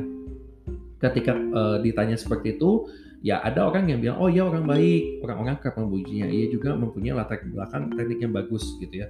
ketika 0.97 1.37
uh, 1.37 1.77
ditanya 1.85 2.17
seperti 2.17 2.57
itu, 2.57 2.89
ya 3.21 3.45
ada 3.45 3.69
orang 3.69 3.85
yang 3.85 4.01
bilang 4.01 4.17
oh 4.17 4.29
ya 4.29 4.49
orang 4.49 4.65
baik, 4.65 5.21
orang-orang 5.21 5.55
kerap 5.61 5.77
memujinya, 5.77 6.25
ia 6.25 6.49
juga 6.49 6.73
mempunyai 6.73 7.13
latar 7.13 7.45
belakang 7.45 7.93
teknik 7.93 8.19
yang 8.25 8.33
bagus 8.33 8.65
gitu 8.81 9.05
ya. 9.05 9.07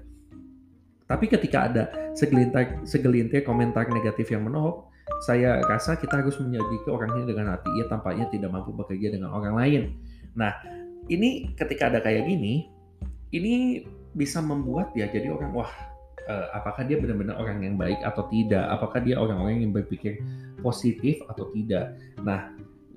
Tapi 1.06 1.26
ketika 1.30 1.58
ada 1.70 1.84
segelintir 2.18 2.82
segelintir 2.84 3.46
komentar 3.46 3.88
negatif 3.88 4.28
yang 4.34 4.44
menohok, 4.44 4.92
saya 5.24 5.62
rasa 5.66 5.98
kita 5.98 6.22
harus 6.22 6.38
menyelidiki 6.42 6.90
orang 6.90 7.14
ini 7.18 7.34
dengan 7.34 7.54
hati. 7.54 7.70
Ia 7.78 7.86
tampaknya 7.90 8.26
tidak 8.30 8.50
mampu 8.54 8.74
bekerja 8.74 9.14
dengan 9.14 9.34
orang 9.34 9.54
lain. 9.58 9.82
Nah, 10.34 10.52
ini 11.08 11.54
ketika 11.54 11.94
ada 11.94 12.02
kayak 12.02 12.26
gini, 12.26 12.70
ini 13.32 13.86
bisa 14.16 14.40
membuat 14.40 14.96
ya 14.96 15.12
jadi 15.12 15.28
orang 15.28 15.52
wah 15.52 15.72
uh, 16.26 16.48
apakah 16.56 16.88
dia 16.88 16.96
benar-benar 16.98 17.36
orang 17.36 17.62
yang 17.62 17.76
baik 17.76 18.00
atau 18.00 18.26
tidak 18.32 18.64
apakah 18.72 19.04
dia 19.04 19.20
orang-orang 19.20 19.60
yang 19.60 19.76
berpikir 19.76 20.24
positif 20.64 21.20
atau 21.28 21.52
tidak 21.52 22.00
nah 22.24 22.56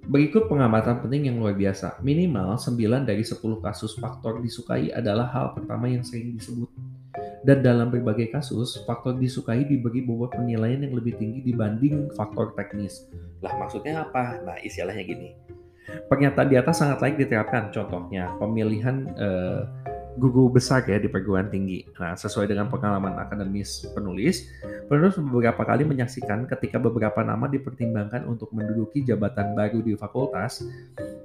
Berikut 0.09 0.49
pengamatan 0.49 1.05
penting 1.05 1.29
yang 1.29 1.37
luar 1.37 1.53
biasa. 1.53 2.00
Minimal 2.00 2.57
9 2.57 3.05
dari 3.05 3.21
10 3.21 3.45
kasus 3.61 3.93
faktor 4.00 4.41
disukai 4.41 4.88
adalah 4.88 5.29
hal 5.29 5.47
pertama 5.53 5.85
yang 5.85 6.00
sering 6.00 6.33
disebut. 6.33 6.73
Dan 7.47 7.62
dalam 7.62 7.88
berbagai 7.92 8.35
kasus, 8.35 8.83
faktor 8.83 9.14
disukai 9.18 9.62
diberi 9.62 10.02
bobot 10.02 10.35
penilaian 10.35 10.83
yang 10.83 10.95
lebih 10.95 11.14
tinggi 11.18 11.42
dibanding 11.42 12.11
faktor 12.18 12.54
teknis. 12.59 13.07
Lah 13.45 13.54
maksudnya 13.59 14.02
apa? 14.07 14.42
Nah 14.42 14.59
istilahnya 14.59 15.04
gini. 15.07 15.38
Pernyataan 15.88 16.49
di 16.52 16.57
atas 16.59 16.85
sangat 16.85 17.00
layak 17.00 17.16
diterapkan. 17.16 17.73
Contohnya, 17.73 18.37
pemilihan 18.37 19.09
eh, 19.16 19.62
guru 20.18 20.50
besar 20.50 20.83
ya 20.85 20.99
di 20.99 21.07
perguruan 21.07 21.49
tinggi. 21.49 21.87
Nah, 21.97 22.18
sesuai 22.18 22.50
dengan 22.50 22.66
pengalaman 22.66 23.14
akademis 23.23 23.87
penulis, 23.95 24.50
penulis 24.90 25.14
beberapa 25.16 25.62
kali 25.62 25.87
menyaksikan 25.87 26.45
ketika 26.50 26.83
beberapa 26.83 27.23
nama 27.23 27.47
dipertimbangkan 27.47 28.26
untuk 28.26 28.50
menduduki 28.50 29.07
jabatan 29.07 29.54
baru 29.54 29.78
di 29.80 29.95
fakultas, 29.95 30.66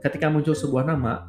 ketika 0.05 0.29
muncul 0.29 0.53
sebuah 0.53 0.85
nama, 0.85 1.27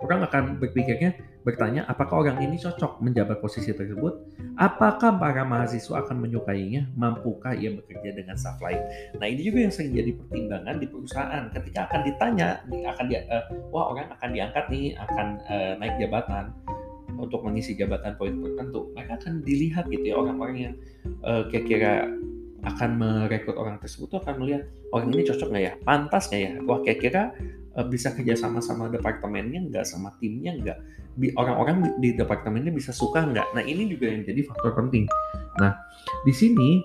orang 0.00 0.24
akan 0.26 0.42
berpikirnya 0.56 1.14
bertanya 1.40 1.88
apakah 1.88 2.20
orang 2.20 2.38
ini 2.44 2.60
cocok 2.60 3.00
menjabat 3.00 3.40
posisi 3.40 3.72
tersebut, 3.72 4.12
apakah 4.60 5.16
para 5.16 5.40
mahasiswa 5.42 6.04
akan 6.04 6.20
menyukainya, 6.20 6.92
mampukah 6.92 7.56
ia 7.56 7.72
bekerja 7.72 8.12
dengan 8.12 8.36
staff 8.36 8.60
lain. 8.60 8.80
Nah 9.16 9.26
ini 9.26 9.40
juga 9.40 9.64
yang 9.64 9.72
sering 9.72 9.96
jadi 9.96 10.12
pertimbangan 10.12 10.76
di 10.76 10.86
perusahaan. 10.86 11.42
Ketika 11.48 11.88
akan 11.88 12.00
ditanya, 12.04 12.48
akan 12.68 13.04
dia, 13.08 13.24
uh, 13.32 13.44
wah 13.72 13.92
orang 13.92 14.12
akan 14.12 14.28
diangkat 14.36 14.64
nih, 14.68 14.86
akan 15.00 15.26
uh, 15.48 15.72
naik 15.80 15.96
jabatan 15.96 16.52
untuk 17.20 17.44
mengisi 17.44 17.76
jabatan 17.76 18.16
poin 18.16 18.32
tertentu, 18.32 18.88
mereka 18.96 19.20
akan 19.20 19.44
dilihat 19.44 19.84
gitu 19.92 20.04
ya 20.08 20.16
orang-orang 20.16 20.56
yang 20.56 20.74
uh, 21.20 21.44
kira-kira 21.52 22.08
akan 22.60 22.90
merekrut 23.00 23.56
orang 23.56 23.80
tersebut 23.80 24.08
tuh 24.12 24.20
akan 24.20 24.40
melihat 24.40 24.68
orang 24.92 25.08
ini 25.12 25.24
cocok 25.28 25.48
nggak 25.48 25.64
ya, 25.64 25.72
pantas 25.84 26.28
nggak 26.28 26.42
ya, 26.44 26.52
wah 26.64 26.78
kira-kira 26.84 27.22
uh, 27.76 27.86
bisa 27.86 28.14
kerja 28.14 28.34
sama 28.34 28.58
sama 28.64 28.90
departemennya 28.90 29.66
nggak, 29.70 29.84
sama 29.86 30.14
timnya 30.18 30.56
nggak, 30.56 30.78
orang-orang 31.36 31.98
di 32.00 32.16
departemennya 32.16 32.72
bisa 32.72 32.90
suka 32.94 33.26
nggak. 33.26 33.52
Nah 33.52 33.62
ini 33.62 33.90
juga 33.90 34.10
yang 34.10 34.22
jadi 34.24 34.40
faktor 34.46 34.72
penting. 34.78 35.06
Nah 35.58 35.76
di 36.24 36.32
sini 36.32 36.82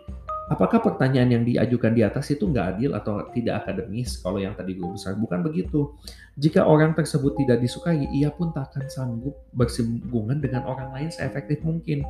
apakah 0.51 0.77
pertanyaan 0.81 1.41
yang 1.41 1.43
diajukan 1.45 1.93
di 1.93 2.05
atas 2.05 2.29
itu 2.29 2.45
nggak 2.45 2.65
adil 2.77 2.91
atau 2.93 3.25
tidak 3.33 3.65
akademis? 3.65 4.21
Kalau 4.21 4.37
yang 4.37 4.53
tadi 4.53 4.77
gue 4.77 4.89
besar 4.89 5.17
bukan 5.17 5.41
begitu. 5.41 5.93
Jika 6.37 6.67
orang 6.67 6.93
tersebut 6.93 7.37
tidak 7.39 7.63
disukai 7.63 8.05
ia 8.11 8.29
pun 8.29 8.51
tak 8.53 8.73
akan 8.73 8.85
sanggup 8.91 9.35
bersinggungan 9.55 10.41
dengan 10.43 10.67
orang 10.67 10.93
lain 10.93 11.09
seefektif 11.09 11.63
mungkin. 11.65 12.05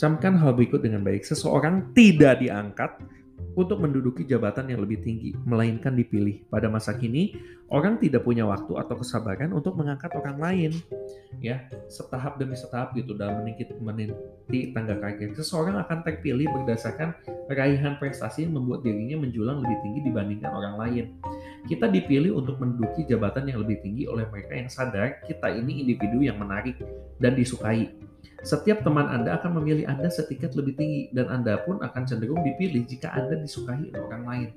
Camkan 0.00 0.34
hal 0.40 0.56
berikut 0.56 0.82
dengan 0.82 1.04
baik. 1.04 1.22
Seseorang 1.22 1.94
tidak 1.94 2.42
diangkat 2.42 2.90
untuk 3.52 3.84
menduduki 3.84 4.24
jabatan 4.24 4.72
yang 4.72 4.80
lebih 4.80 5.04
tinggi, 5.04 5.36
melainkan 5.44 5.92
dipilih. 5.92 6.40
Pada 6.48 6.72
masa 6.72 6.96
kini, 6.96 7.36
orang 7.68 8.00
tidak 8.00 8.24
punya 8.24 8.48
waktu 8.48 8.72
atau 8.80 8.96
kesabaran 8.96 9.52
untuk 9.52 9.76
mengangkat 9.76 10.08
orang 10.16 10.36
lain. 10.40 10.72
Ya, 11.40 11.68
setahap 11.92 12.40
demi 12.40 12.56
setahap 12.56 12.96
gitu 12.96 13.12
dalam 13.12 13.44
meniti 13.44 14.72
tangga 14.72 14.96
karir. 14.96 15.36
Seseorang 15.36 15.76
akan 15.84 15.98
terpilih 16.00 16.48
berdasarkan 16.48 17.12
raihan 17.52 18.00
prestasi 18.00 18.48
yang 18.48 18.56
membuat 18.56 18.86
dirinya 18.86 19.20
menjulang 19.20 19.60
lebih 19.60 19.78
tinggi 19.84 20.00
dibandingkan 20.08 20.50
orang 20.52 20.74
lain. 20.80 21.04
Kita 21.68 21.92
dipilih 21.92 22.32
untuk 22.32 22.56
menduduki 22.56 23.04
jabatan 23.04 23.52
yang 23.52 23.60
lebih 23.60 23.84
tinggi 23.84 24.08
oleh 24.08 24.24
mereka 24.32 24.56
yang 24.56 24.70
sadar 24.72 25.20
kita 25.28 25.52
ini 25.52 25.84
individu 25.84 26.24
yang 26.24 26.40
menarik 26.40 26.80
dan 27.20 27.36
disukai 27.36 28.01
setiap 28.42 28.82
teman 28.82 29.06
Anda 29.06 29.38
akan 29.38 29.62
memilih 29.62 29.86
Anda 29.86 30.10
setingkat 30.10 30.58
lebih 30.58 30.74
tinggi 30.74 31.00
dan 31.14 31.30
Anda 31.30 31.62
pun 31.62 31.78
akan 31.78 32.02
cenderung 32.06 32.42
dipilih 32.42 32.82
jika 32.90 33.14
Anda 33.14 33.38
disukai 33.38 33.94
oleh 33.94 34.02
orang 34.02 34.24
lain. 34.26 34.48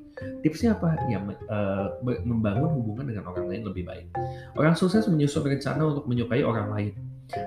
Tipsnya 0.42 0.74
apa? 0.74 0.98
Ya, 1.06 1.22
uh, 1.22 2.01
membangun 2.01 2.82
hubungan 2.82 3.13
dengan 3.13 3.30
orang 3.30 3.46
lain 3.46 3.62
lebih 3.70 3.86
baik. 3.86 4.10
Orang 4.58 4.74
sukses 4.74 5.06
menyusun 5.06 5.46
rencana 5.46 5.86
untuk 5.86 6.10
menyukai 6.10 6.42
orang 6.42 6.74
lain. 6.74 6.94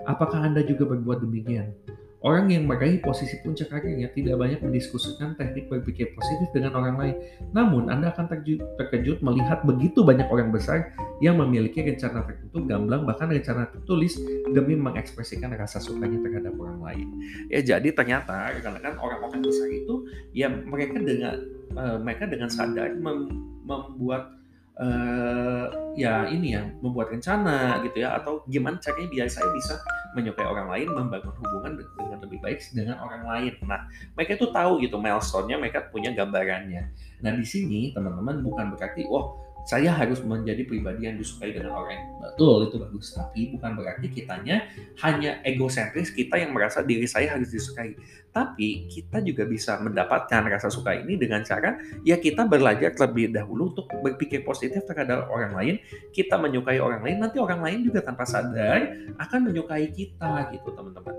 Apakah 0.07 0.43
Anda 0.47 0.63
juga 0.63 0.87
berbuat 0.87 1.27
demikian? 1.27 1.75
Orang 2.19 2.51
yang 2.51 2.67
meraih 2.67 2.99
posisi 2.99 3.39
puncak 3.47 3.71
karirnya 3.71 4.11
tidak 4.11 4.43
banyak 4.43 4.59
mendiskusikan 4.59 5.39
teknik 5.39 5.71
berpikir 5.71 6.11
positif 6.19 6.51
dengan 6.51 6.75
orang 6.75 6.97
lain. 6.99 7.15
Namun, 7.55 7.87
Anda 7.87 8.11
akan 8.11 8.27
terkejut 8.75 9.23
melihat 9.23 9.63
begitu 9.63 10.03
banyak 10.03 10.27
orang 10.27 10.51
besar 10.51 10.91
yang 11.23 11.39
memiliki 11.39 11.79
rencana 11.79 12.27
tertentu, 12.27 12.59
gamblang, 12.67 13.07
bahkan 13.07 13.31
rencana 13.31 13.71
tertulis 13.71 14.19
demi 14.51 14.75
mengekspresikan 14.75 15.55
rasa 15.55 15.79
sukanya 15.79 16.19
terhadap 16.19 16.59
orang 16.59 16.83
lain. 16.83 17.07
Ya, 17.55 17.63
jadi 17.63 17.95
ternyata 17.95 18.51
rekan-rekan 18.51 18.99
orang-orang 18.99 19.39
besar 19.47 19.71
itu, 19.71 20.11
ya 20.35 20.51
mereka 20.51 20.99
dengan 20.99 21.39
uh, 21.79 22.03
mereka 22.03 22.27
dengan 22.27 22.51
sadar 22.51 22.99
mem 22.99 23.31
membuat 23.69 24.38
uh, 24.79 25.67
ya 25.99 26.31
ini 26.31 26.55
ya 26.55 26.63
membuat 26.79 27.11
rencana 27.11 27.83
gitu 27.83 28.07
ya 28.07 28.15
atau 28.19 28.47
gimana 28.47 28.79
caranya 28.79 29.09
biar 29.11 29.27
saya 29.27 29.51
bisa 29.51 29.75
menyukai 30.17 30.47
orang 30.47 30.71
lain 30.73 30.89
membangun 30.89 31.35
hubungan 31.37 31.73
dengan 31.79 32.19
lebih 32.25 32.39
baik 32.41 32.59
dengan 32.73 32.97
orang 33.03 33.23
lain. 33.29 33.53
Nah 33.67 33.85
mereka 34.17 34.39
itu 34.39 34.47
tahu 34.49 34.81
gitu 34.81 34.97
milestone-nya 34.97 35.61
mereka 35.61 35.85
punya 35.91 36.15
gambarannya. 36.15 36.91
Nah 37.21 37.33
di 37.35 37.45
sini 37.45 37.93
teman-teman 37.93 38.41
bukan 38.41 38.73
berarti 38.75 39.05
wah 39.11 39.37
saya 39.67 39.93
harus 39.93 40.23
menjadi 40.25 40.65
pribadi 40.65 41.11
yang 41.11 41.17
disukai 41.21 41.53
dengan 41.53 41.77
orang 41.77 42.19
betul 42.39 42.71
itu 42.71 42.79
bagus. 42.79 43.11
Tapi 43.19 43.51
bukan 43.51 43.71
berarti 43.75 44.07
kitanya 44.15 44.71
hanya 45.03 45.43
egosentris 45.43 46.15
kita 46.15 46.39
yang 46.39 46.55
merasa 46.55 46.87
diri 46.87 47.05
saya 47.05 47.35
harus 47.35 47.51
disukai. 47.51 47.99
Tapi 48.31 48.87
kita 48.87 49.19
juga 49.27 49.43
bisa 49.45 49.77
mendapatkan 49.83 50.47
rasa 50.47 50.71
suka 50.71 50.95
ini 50.95 51.19
dengan 51.19 51.43
cara 51.43 51.75
ya 52.07 52.15
kita 52.15 52.47
belajar 52.47 52.95
terlebih 52.95 53.35
dahulu 53.35 53.75
untuk 53.75 53.91
berpikir 54.01 54.47
positif 54.47 54.87
terhadap 54.87 55.27
orang 55.29 55.53
lain. 55.53 55.75
Kita 56.15 56.39
menyukai 56.39 56.79
orang 56.79 57.03
lain 57.03 57.19
nanti 57.19 57.43
orang 57.43 57.59
lain 57.59 57.83
juga 57.83 58.07
tanpa 58.07 58.23
sadar 58.23 58.95
akan 59.19 59.41
menyukai 59.51 59.91
kita 59.91 60.55
gitu 60.55 60.71
teman-teman. 60.73 61.13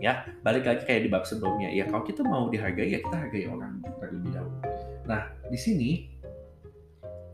Ya 0.00 0.24
balik 0.40 0.64
lagi 0.64 0.82
kayak 0.88 1.04
di 1.04 1.08
bab 1.12 1.28
sebelumnya. 1.28 1.68
Ya 1.68 1.84
kalau 1.84 2.02
kita 2.02 2.24
mau 2.24 2.48
dihargai 2.48 2.96
ya 2.96 3.04
kita 3.04 3.16
hargai 3.28 3.44
orang 3.46 3.84
terlebih 4.00 4.32
dahulu. 4.32 4.58
Nah 5.04 5.28
di 5.52 5.58
sini 5.60 5.90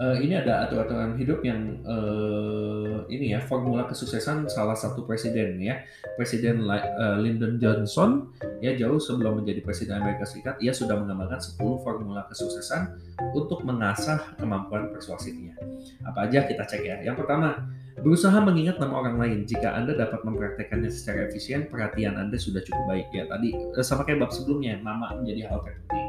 uh, 0.01 0.17
ini 0.21 0.37
ada 0.37 0.69
aturan-aturan 0.69 1.17
hidup 1.17 1.41
yang 1.45 1.81
uh, 1.85 3.05
ini 3.09 3.33
ya 3.33 3.41
formula 3.45 3.89
kesuksesan 3.89 4.49
salah 4.49 4.77
satu 4.77 5.05
presiden 5.09 5.61
ya. 5.61 5.83
Presiden 6.17 6.65
uh, 6.65 7.17
Lyndon 7.21 7.57
Johnson 7.61 8.33
ya 8.61 8.73
jauh 8.77 9.01
sebelum 9.01 9.43
menjadi 9.43 9.61
presiden 9.61 10.01
Amerika 10.01 10.25
Serikat 10.25 10.57
ia 10.61 10.73
sudah 10.73 10.97
mengembangkan 10.97 11.41
10 11.41 11.61
formula 11.85 12.25
kesuksesan 12.31 12.97
untuk 13.37 13.63
mengasah 13.65 14.37
kemampuan 14.41 14.89
persuasifnya 14.93 15.57
apa 16.05 16.31
aja 16.31 16.49
kita 16.49 16.65
cek 16.65 16.83
ya 16.83 16.97
yang 17.05 17.17
pertama 17.17 17.69
Berusaha 17.97 18.37
mengingat 18.45 18.77
nama 18.77 19.01
orang 19.01 19.17
lain. 19.17 19.39
Jika 19.49 19.73
Anda 19.73 19.97
dapat 19.97 20.21
mempraktekannya 20.21 20.93
secara 20.93 21.33
efisien, 21.33 21.65
perhatian 21.65 22.21
Anda 22.21 22.37
sudah 22.37 22.61
cukup 22.61 22.85
baik. 22.93 23.09
Ya, 23.09 23.25
tadi 23.25 23.57
sama 23.81 24.05
kayak 24.05 24.21
bab 24.21 24.33
sebelumnya, 24.37 24.77
nama 24.85 25.17
menjadi 25.17 25.49
hal 25.49 25.65
terpenting. 25.65 26.07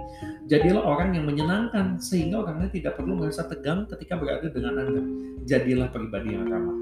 Jadilah 0.52 0.84
orang 0.84 1.16
yang 1.16 1.24
menyenangkan, 1.24 1.96
sehingga 1.96 2.44
orang 2.44 2.60
lain 2.60 2.72
tidak 2.76 3.00
perlu 3.00 3.16
merasa 3.16 3.48
tegang 3.48 3.88
ketika 3.88 4.20
berada 4.20 4.52
dengan 4.52 4.84
Anda. 4.84 5.02
Jadilah 5.48 5.88
pribadi 5.88 6.36
yang 6.36 6.52
ramah. 6.52 6.76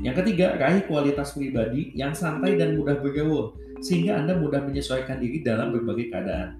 Yang 0.00 0.14
ketiga, 0.24 0.56
raih 0.56 0.82
kualitas 0.88 1.36
pribadi 1.36 1.92
yang 1.92 2.16
santai 2.16 2.56
dan 2.56 2.80
mudah 2.80 2.96
bergaul, 3.04 3.52
sehingga 3.80 4.18
Anda 4.18 4.38
mudah 4.38 4.62
menyesuaikan 4.64 5.22
diri 5.22 5.42
dalam 5.42 5.74
berbagai 5.74 6.10
keadaan. 6.10 6.58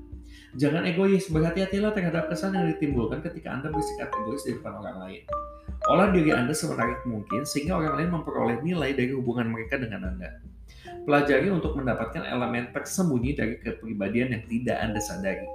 Jangan 0.56 0.88
egois, 0.88 1.28
berhati-hatilah 1.28 1.92
terhadap 1.92 2.32
kesan 2.32 2.56
yang 2.56 2.66
ditimbulkan 2.72 3.20
ketika 3.20 3.52
Anda 3.52 3.68
bersikap 3.68 4.08
egois 4.24 4.42
di 4.48 4.56
depan 4.56 4.80
orang 4.80 4.96
lain. 5.04 5.22
Olah 5.92 6.08
diri 6.10 6.32
Anda 6.32 6.56
semenarik 6.56 7.04
mungkin 7.04 7.44
sehingga 7.44 7.76
orang 7.76 8.00
lain 8.00 8.10
memperoleh 8.16 8.58
nilai 8.64 8.96
dari 8.96 9.12
hubungan 9.12 9.52
mereka 9.52 9.76
dengan 9.76 10.08
Anda. 10.08 10.40
Pelajari 11.04 11.48
untuk 11.48 11.76
mendapatkan 11.76 12.24
elemen 12.24 12.72
tersembunyi 12.72 13.32
dari 13.36 13.54
kepribadian 13.60 14.34
yang 14.34 14.44
tidak 14.48 14.76
Anda 14.80 15.00
sadari. 15.00 15.48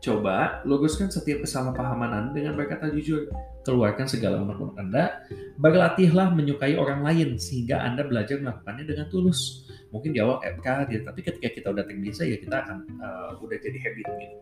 Coba 0.00 0.64
luruskan 0.64 1.12
setiap 1.12 1.44
kesalahpahaman 1.44 2.08
Anda 2.08 2.30
dengan 2.32 2.56
berkata 2.56 2.88
jujur. 2.88 3.28
Keluarkan 3.60 4.08
segala 4.08 4.40
unek-unek 4.40 4.76
Anda. 4.80 5.20
Berlatihlah 5.60 6.32
menyukai 6.32 6.80
orang 6.80 7.04
lain 7.04 7.36
sehingga 7.36 7.84
Anda 7.84 8.08
belajar 8.08 8.40
melakukannya 8.40 8.88
dengan 8.88 9.12
tulus 9.12 9.68
mungkin 9.90 10.14
di 10.14 10.22
awal 10.22 10.38
kayak 10.38 10.86
gitu 10.86 11.02
tapi 11.02 11.20
ketika 11.26 11.48
kita 11.50 11.66
udah 11.74 11.84
terbiasa 11.86 12.22
ya 12.22 12.38
kita 12.38 12.56
akan 12.62 12.76
uh, 13.02 13.30
udah 13.42 13.58
jadi 13.58 13.78
habit 13.82 14.06
gitu. 14.22 14.36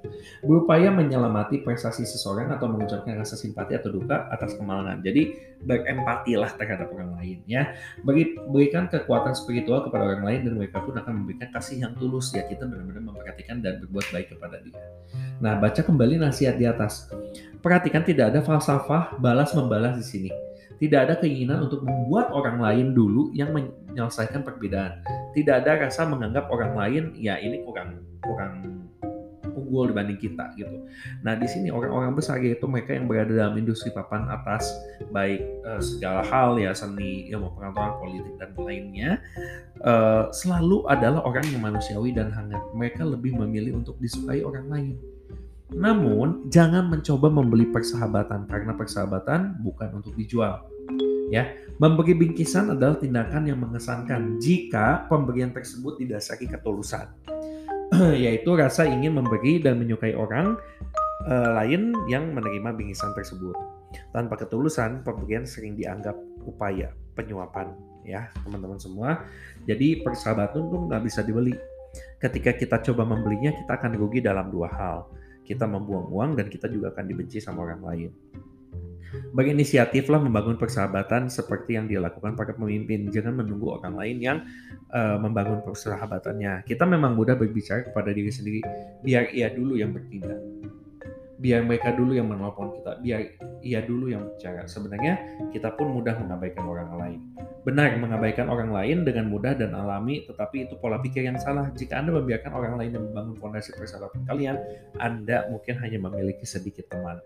Berupaya 0.44 0.92
menyelamati 0.92 1.64
prestasi 1.64 2.04
seseorang 2.04 2.52
atau 2.52 2.68
mengucapkan 2.68 3.16
rasa 3.16 3.34
simpati 3.34 3.72
atau 3.72 3.88
duka 3.92 4.28
atas 4.28 4.54
kemalangan. 4.60 5.00
Jadi 5.00 5.34
berempatilah 5.64 6.52
terhadap 6.60 6.92
orang 6.92 7.16
lain 7.16 7.38
ya. 7.48 7.72
Bagi 8.04 8.36
berikan 8.52 8.86
kekuatan 8.92 9.32
spiritual 9.32 9.88
kepada 9.88 10.04
orang 10.04 10.22
lain 10.24 10.40
dan 10.46 10.52
mereka 10.60 10.84
pun 10.84 10.94
akan 10.96 11.24
memberikan 11.24 11.48
kasih 11.50 11.82
yang 11.88 11.92
tulus. 11.96 12.30
Ya 12.36 12.44
kita 12.44 12.68
benar-benar 12.68 13.02
memperhatikan 13.02 13.64
dan 13.64 13.80
berbuat 13.80 14.06
baik 14.12 14.36
kepada 14.36 14.60
dia. 14.60 14.78
Nah 15.40 15.56
baca 15.56 15.80
kembali 15.80 16.20
nasihat 16.20 16.60
di 16.60 16.68
atas. 16.68 17.08
Perhatikan 17.58 18.06
tidak 18.06 18.36
ada 18.36 18.40
falsafah 18.44 19.18
balas 19.18 19.50
membalas 19.56 19.98
di 19.98 20.06
sini. 20.06 20.30
Tidak 20.78 21.10
ada 21.10 21.18
keinginan 21.18 21.66
untuk 21.66 21.82
membuat 21.82 22.30
orang 22.30 22.62
lain 22.62 22.94
dulu 22.94 23.34
yang 23.34 23.50
menyelesaikan 23.98 24.46
perbedaan. 24.46 25.02
Tidak 25.34 25.66
ada 25.66 25.90
rasa 25.90 26.06
menganggap 26.06 26.46
orang 26.54 26.78
lain 26.78 27.04
ya 27.18 27.34
ini 27.42 27.66
kurang 27.66 28.06
kurang 28.22 28.78
unggul 29.58 29.90
dibanding 29.90 30.22
kita 30.22 30.54
gitu. 30.54 30.86
Nah 31.26 31.34
di 31.34 31.50
sini 31.50 31.74
orang-orang 31.74 32.14
besar 32.14 32.38
yaitu 32.38 32.70
mereka 32.70 32.94
yang 32.94 33.10
berada 33.10 33.34
dalam 33.34 33.58
industri 33.58 33.90
papan 33.90 34.30
atas 34.30 34.70
baik 35.10 35.42
uh, 35.66 35.82
segala 35.82 36.22
hal 36.22 36.54
ya 36.62 36.70
seni, 36.70 37.26
ilmu 37.34 37.58
pengetahuan, 37.58 37.98
politik 37.98 38.34
dan 38.38 38.54
lainnya 38.54 39.10
uh, 39.82 40.30
selalu 40.30 40.86
adalah 40.86 41.26
orang 41.26 41.42
yang 41.50 41.58
manusiawi 41.58 42.14
dan 42.14 42.30
hangat. 42.30 42.62
Mereka 42.70 43.02
lebih 43.02 43.34
memilih 43.34 43.82
untuk 43.82 43.98
disukai 43.98 44.46
orang 44.46 44.70
lain. 44.70 44.94
Namun, 45.68 46.48
jangan 46.48 46.88
mencoba 46.88 47.28
membeli 47.28 47.68
persahabatan 47.68 48.48
karena 48.48 48.72
persahabatan 48.72 49.60
bukan 49.60 50.00
untuk 50.00 50.16
dijual. 50.16 50.64
Ya, 51.28 51.52
memberi 51.76 52.16
bingkisan 52.16 52.72
adalah 52.72 52.96
tindakan 52.96 53.44
yang 53.44 53.60
mengesankan 53.60 54.40
jika 54.40 55.04
pemberian 55.12 55.52
tersebut 55.52 56.00
didasari 56.00 56.48
ketulusan, 56.48 57.04
yaitu 58.24 58.56
rasa 58.56 58.88
ingin 58.88 59.12
memberi 59.12 59.60
dan 59.60 59.76
menyukai 59.76 60.16
orang 60.16 60.56
uh, 61.28 61.50
lain 61.60 61.92
yang 62.08 62.32
menerima 62.32 62.72
bingkisan 62.72 63.12
tersebut. 63.12 63.52
Tanpa 64.12 64.40
ketulusan, 64.40 65.04
pemberian 65.04 65.44
sering 65.44 65.76
dianggap 65.76 66.16
upaya 66.48 66.96
penyuapan, 67.12 67.76
ya 68.08 68.32
teman-teman 68.44 68.80
semua. 68.80 69.28
Jadi 69.68 70.00
persahabatan 70.00 70.64
itu 70.64 70.76
nggak 70.88 71.02
bisa 71.04 71.20
dibeli. 71.20 71.52
Ketika 72.20 72.56
kita 72.56 72.76
coba 72.88 73.04
membelinya, 73.04 73.52
kita 73.52 73.76
akan 73.76 73.92
rugi 73.96 74.24
dalam 74.24 74.48
dua 74.48 74.68
hal 74.72 74.98
kita 75.48 75.64
membuang 75.64 76.12
uang 76.12 76.30
dan 76.36 76.52
kita 76.52 76.68
juga 76.68 76.92
akan 76.92 77.08
dibenci 77.08 77.40
sama 77.40 77.64
orang 77.64 77.80
lain. 77.80 78.10
Berinisiatiflah 79.08 80.20
membangun 80.20 80.60
persahabatan 80.60 81.32
seperti 81.32 81.80
yang 81.80 81.88
dilakukan 81.88 82.36
para 82.36 82.52
pemimpin. 82.52 83.08
Jangan 83.08 83.40
menunggu 83.40 83.80
orang 83.80 83.94
lain 83.96 84.16
yang 84.20 84.38
uh, 84.92 85.16
membangun 85.16 85.64
persahabatannya. 85.64 86.68
Kita 86.68 86.84
memang 86.84 87.16
mudah 87.16 87.36
berbicara 87.38 87.88
kepada 87.88 88.12
diri 88.12 88.28
sendiri, 88.28 88.60
biar 89.00 89.32
ia 89.32 89.48
dulu 89.48 89.80
yang 89.80 89.96
bertindak 89.96 90.57
biar 91.38 91.62
mereka 91.62 91.94
dulu 91.94 92.18
yang 92.18 92.26
menelpon 92.26 92.74
kita, 92.74 92.98
biar 92.98 93.20
ia 93.62 93.80
dulu 93.86 94.10
yang 94.10 94.26
bicara. 94.34 94.66
Sebenarnya 94.66 95.18
kita 95.54 95.74
pun 95.78 95.94
mudah 95.94 96.18
mengabaikan 96.18 96.66
orang 96.66 96.90
lain. 96.98 97.20
Benar, 97.62 97.94
mengabaikan 97.98 98.50
orang 98.50 98.74
lain 98.74 99.06
dengan 99.06 99.30
mudah 99.30 99.54
dan 99.54 99.74
alami, 99.74 100.26
tetapi 100.26 100.66
itu 100.66 100.74
pola 100.78 100.98
pikir 100.98 101.26
yang 101.26 101.38
salah. 101.38 101.70
Jika 101.74 102.02
Anda 102.02 102.16
membiarkan 102.18 102.50
orang 102.54 102.74
lain 102.80 102.90
yang 102.96 103.04
membangun 103.12 103.36
fondasi 103.38 103.70
persahabatan 103.74 104.26
kalian, 104.26 104.56
Anda 104.98 105.46
mungkin 105.52 105.78
hanya 105.78 105.98
memiliki 106.02 106.42
sedikit 106.42 106.90
teman. 106.90 107.22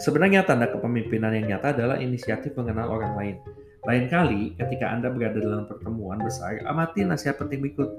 Sebenarnya 0.00 0.48
tanda 0.48 0.70
kepemimpinan 0.72 1.36
yang 1.36 1.56
nyata 1.56 1.76
adalah 1.76 2.00
inisiatif 2.00 2.56
mengenal 2.56 2.88
orang 2.88 3.12
lain. 3.18 3.36
Lain 3.82 4.06
kali, 4.06 4.54
ketika 4.54 4.94
Anda 4.94 5.10
berada 5.10 5.42
dalam 5.42 5.66
pertemuan 5.66 6.22
besar, 6.22 6.62
amati 6.64 7.02
nasihat 7.02 7.36
penting 7.36 7.58
berikut. 7.60 7.90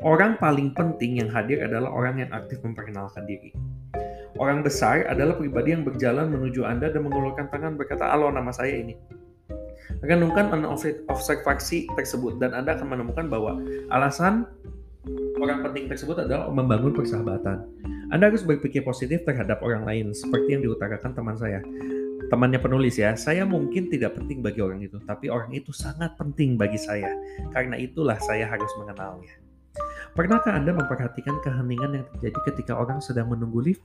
Orang 0.00 0.40
paling 0.40 0.72
penting 0.72 1.20
yang 1.20 1.28
hadir 1.28 1.60
adalah 1.60 1.92
orang 1.92 2.24
yang 2.24 2.30
aktif 2.32 2.64
memperkenalkan 2.64 3.28
diri. 3.28 3.52
Orang 4.40 4.64
besar 4.64 5.04
adalah 5.04 5.36
pribadi 5.36 5.76
yang 5.76 5.84
berjalan 5.84 6.32
menuju 6.32 6.64
Anda 6.64 6.88
dan 6.88 7.04
mengulurkan 7.04 7.52
tangan 7.52 7.76
berkata, 7.76 8.08
"Halo, 8.08 8.32
nama 8.32 8.48
saya 8.48 8.72
ini." 8.72 8.96
Renungkan 10.00 10.48
observasi 11.12 11.92
tersebut 11.92 12.40
dan 12.40 12.56
Anda 12.56 12.72
akan 12.80 12.88
menemukan 12.88 13.28
bahwa 13.28 13.60
alasan 13.92 14.48
orang 15.36 15.60
penting 15.60 15.92
tersebut 15.92 16.24
adalah 16.24 16.48
membangun 16.48 16.96
persahabatan. 16.96 17.68
Anda 18.08 18.32
harus 18.32 18.40
berpikir 18.40 18.80
positif 18.80 19.28
terhadap 19.28 19.60
orang 19.60 19.84
lain, 19.84 20.16
seperti 20.16 20.56
yang 20.56 20.64
diutarakan 20.64 21.12
teman 21.12 21.36
saya. 21.36 21.60
Temannya 22.32 22.64
penulis 22.64 22.96
ya, 22.96 23.12
saya 23.20 23.44
mungkin 23.44 23.92
tidak 23.92 24.16
penting 24.16 24.40
bagi 24.40 24.64
orang 24.64 24.80
itu, 24.80 24.96
tapi 25.04 25.28
orang 25.28 25.52
itu 25.52 25.68
sangat 25.68 26.16
penting 26.16 26.56
bagi 26.56 26.80
saya. 26.80 27.12
Karena 27.52 27.76
itulah 27.76 28.16
saya 28.24 28.48
harus 28.48 28.72
mengenalnya. 28.80 29.36
Pernahkah 30.16 30.56
Anda 30.56 30.72
memperhatikan 30.72 31.44
keheningan 31.44 31.90
yang 31.92 32.06
terjadi 32.16 32.38
ketika 32.48 32.72
orang 32.78 33.04
sedang 33.04 33.28
menunggu 33.28 33.60
lift? 33.60 33.84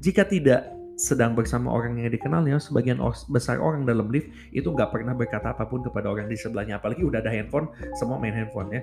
Jika 0.00 0.26
tidak 0.26 0.70
sedang 1.02 1.34
bersama 1.34 1.72
orang 1.72 1.98
yang 1.98 2.12
dikenalnya, 2.12 2.60
sebagian 2.60 3.00
besar 3.32 3.58
orang 3.58 3.88
dalam 3.88 4.12
lift 4.12 4.30
itu 4.54 4.68
nggak 4.68 4.92
pernah 4.92 5.16
berkata 5.16 5.50
apa 5.50 5.66
pun 5.66 5.82
kepada 5.82 6.06
orang 6.12 6.28
di 6.28 6.36
sebelahnya. 6.38 6.78
Apalagi 6.78 7.02
udah 7.02 7.18
ada 7.18 7.32
handphone, 7.32 7.72
semua 7.98 8.20
main 8.20 8.36
handphone 8.36 8.70
ya. 8.70 8.82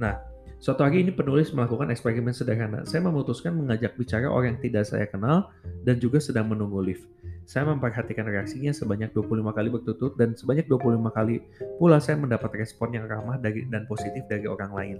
Nah, 0.00 0.14
suatu 0.58 0.82
hari 0.82 1.06
ini 1.06 1.14
penulis 1.14 1.52
melakukan 1.54 1.92
eksperimen 1.94 2.34
sederhana. 2.34 2.82
Saya 2.88 3.04
memutuskan 3.06 3.54
mengajak 3.54 3.94
bicara 3.94 4.26
orang 4.26 4.56
yang 4.56 4.60
tidak 4.60 4.84
saya 4.88 5.06
kenal 5.06 5.52
dan 5.86 6.00
juga 6.02 6.18
sedang 6.18 6.50
menunggu 6.50 6.80
lift. 6.80 7.04
Saya 7.50 7.66
memperhatikan 7.66 8.30
reaksinya 8.30 8.70
sebanyak 8.70 9.10
25 9.10 9.50
kali 9.50 9.74
berturut 9.74 10.14
dan 10.14 10.38
sebanyak 10.38 10.70
25 10.70 11.02
kali 11.10 11.42
pula 11.82 11.98
saya 11.98 12.14
mendapat 12.14 12.46
respon 12.62 12.94
yang 12.94 13.10
ramah 13.10 13.42
dari, 13.42 13.66
dan 13.66 13.90
positif 13.90 14.22
dari 14.30 14.46
orang 14.46 14.70
lain. 14.70 14.96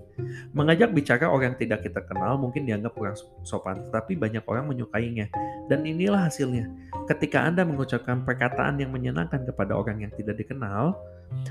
Mengajak 0.50 0.90
bicara 0.90 1.30
orang 1.30 1.54
tidak 1.54 1.86
kita 1.86 2.02
kenal 2.02 2.42
mungkin 2.42 2.66
dianggap 2.66 2.90
kurang 2.98 3.14
sopan, 3.46 3.86
tetapi 3.86 4.18
banyak 4.18 4.42
orang 4.50 4.66
menyukainya. 4.66 5.30
Dan 5.70 5.86
inilah 5.86 6.26
hasilnya. 6.26 6.66
Ketika 7.06 7.38
Anda 7.46 7.62
mengucapkan 7.62 8.26
perkataan 8.26 8.82
yang 8.82 8.90
menyenangkan 8.90 9.46
kepada 9.46 9.78
orang 9.78 10.02
yang 10.02 10.12
tidak 10.18 10.42
dikenal, 10.42 10.98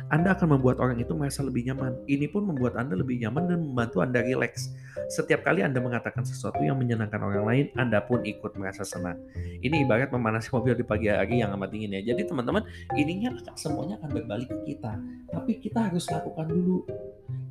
anda 0.09 0.33
akan 0.33 0.57
membuat 0.57 0.81
orang 0.81 0.97
itu 0.97 1.13
merasa 1.13 1.45
lebih 1.45 1.69
nyaman. 1.69 1.93
Ini 2.09 2.27
pun 2.33 2.49
membuat 2.49 2.75
Anda 2.81 2.97
lebih 2.97 3.21
nyaman 3.21 3.43
dan 3.45 3.57
membantu 3.61 4.01
Anda 4.01 4.25
rileks. 4.25 4.73
Setiap 5.09 5.45
kali 5.45 5.61
Anda 5.61 5.77
mengatakan 5.81 6.25
sesuatu 6.25 6.59
yang 6.65 6.81
menyenangkan 6.81 7.21
orang 7.21 7.45
lain, 7.45 7.65
Anda 7.77 8.01
pun 8.01 8.25
ikut 8.25 8.57
merasa 8.57 8.81
senang. 8.81 9.21
Ini 9.61 9.85
ibarat 9.85 10.09
memanasi 10.09 10.49
mobil 10.49 10.73
di 10.73 10.85
pagi 10.85 11.13
hari 11.13 11.45
yang 11.45 11.53
amat 11.53 11.69
dingin 11.69 11.93
ya. 12.01 12.13
Jadi 12.13 12.25
teman-teman, 12.25 12.65
ininya 12.97 13.37
semuanya 13.53 14.01
akan 14.01 14.09
berbalik 14.09 14.49
ke 14.49 14.75
kita. 14.75 14.97
Tapi 15.29 15.51
kita 15.61 15.79
harus 15.93 16.05
lakukan 16.09 16.45
dulu. 16.49 16.89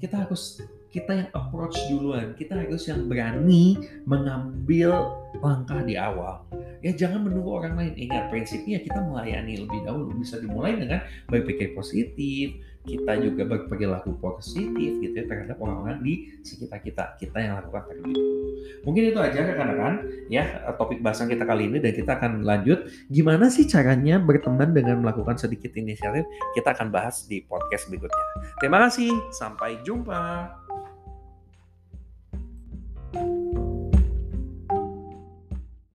Kita 0.03 0.27
harus 0.27 0.63
kita 0.91 1.13
yang 1.15 1.31
approach 1.37 1.79
duluan. 1.87 2.35
Kita 2.35 2.59
harus 2.59 2.91
yang 2.91 3.07
berani 3.07 3.79
mengambil 4.03 5.15
langkah 5.39 5.79
di 5.87 5.95
awal 5.95 6.43
ya 6.85 6.93
jangan 6.95 7.27
menunggu 7.27 7.51
orang 7.63 7.75
lain. 7.79 7.95
Ingat 7.97 8.31
prinsipnya 8.33 8.79
kita 8.83 8.99
melayani 9.03 9.65
lebih 9.65 9.81
dahulu. 9.85 10.15
Bisa 10.19 10.39
dimulai 10.39 10.79
dengan 10.79 11.01
berpikir 11.29 11.75
positif, 11.75 12.59
kita 12.89 13.21
juga 13.21 13.43
berperilaku 13.45 14.17
positif 14.17 14.91
gitu 15.03 15.13
ya 15.13 15.25
terhadap 15.29 15.61
orang-orang 15.61 16.01
di 16.01 16.15
sekitar 16.41 16.81
kita. 16.81 17.05
Kita 17.21 17.37
yang 17.37 17.61
lakukan 17.61 17.85
terlebih 17.93 18.17
dahulu. 18.17 18.47
Mungkin 18.89 19.03
itu 19.13 19.19
aja 19.21 19.39
rekan-rekan 19.45 19.95
ya 20.33 20.45
topik 20.81 21.05
bahasan 21.05 21.29
kita 21.29 21.45
kali 21.45 21.69
ini 21.69 21.79
dan 21.83 21.93
kita 21.93 22.17
akan 22.17 22.47
lanjut 22.47 22.89
gimana 23.13 23.53
sih 23.53 23.69
caranya 23.69 24.17
berteman 24.17 24.73
dengan 24.73 25.05
melakukan 25.05 25.37
sedikit 25.37 25.75
inisiatif. 25.77 26.25
Kita 26.57 26.73
akan 26.73 26.89
bahas 26.89 27.29
di 27.29 27.45
podcast 27.45 27.93
berikutnya. 27.93 28.25
Terima 28.63 28.79
kasih, 28.89 29.13
sampai 29.35 29.81
jumpa. 29.85 30.68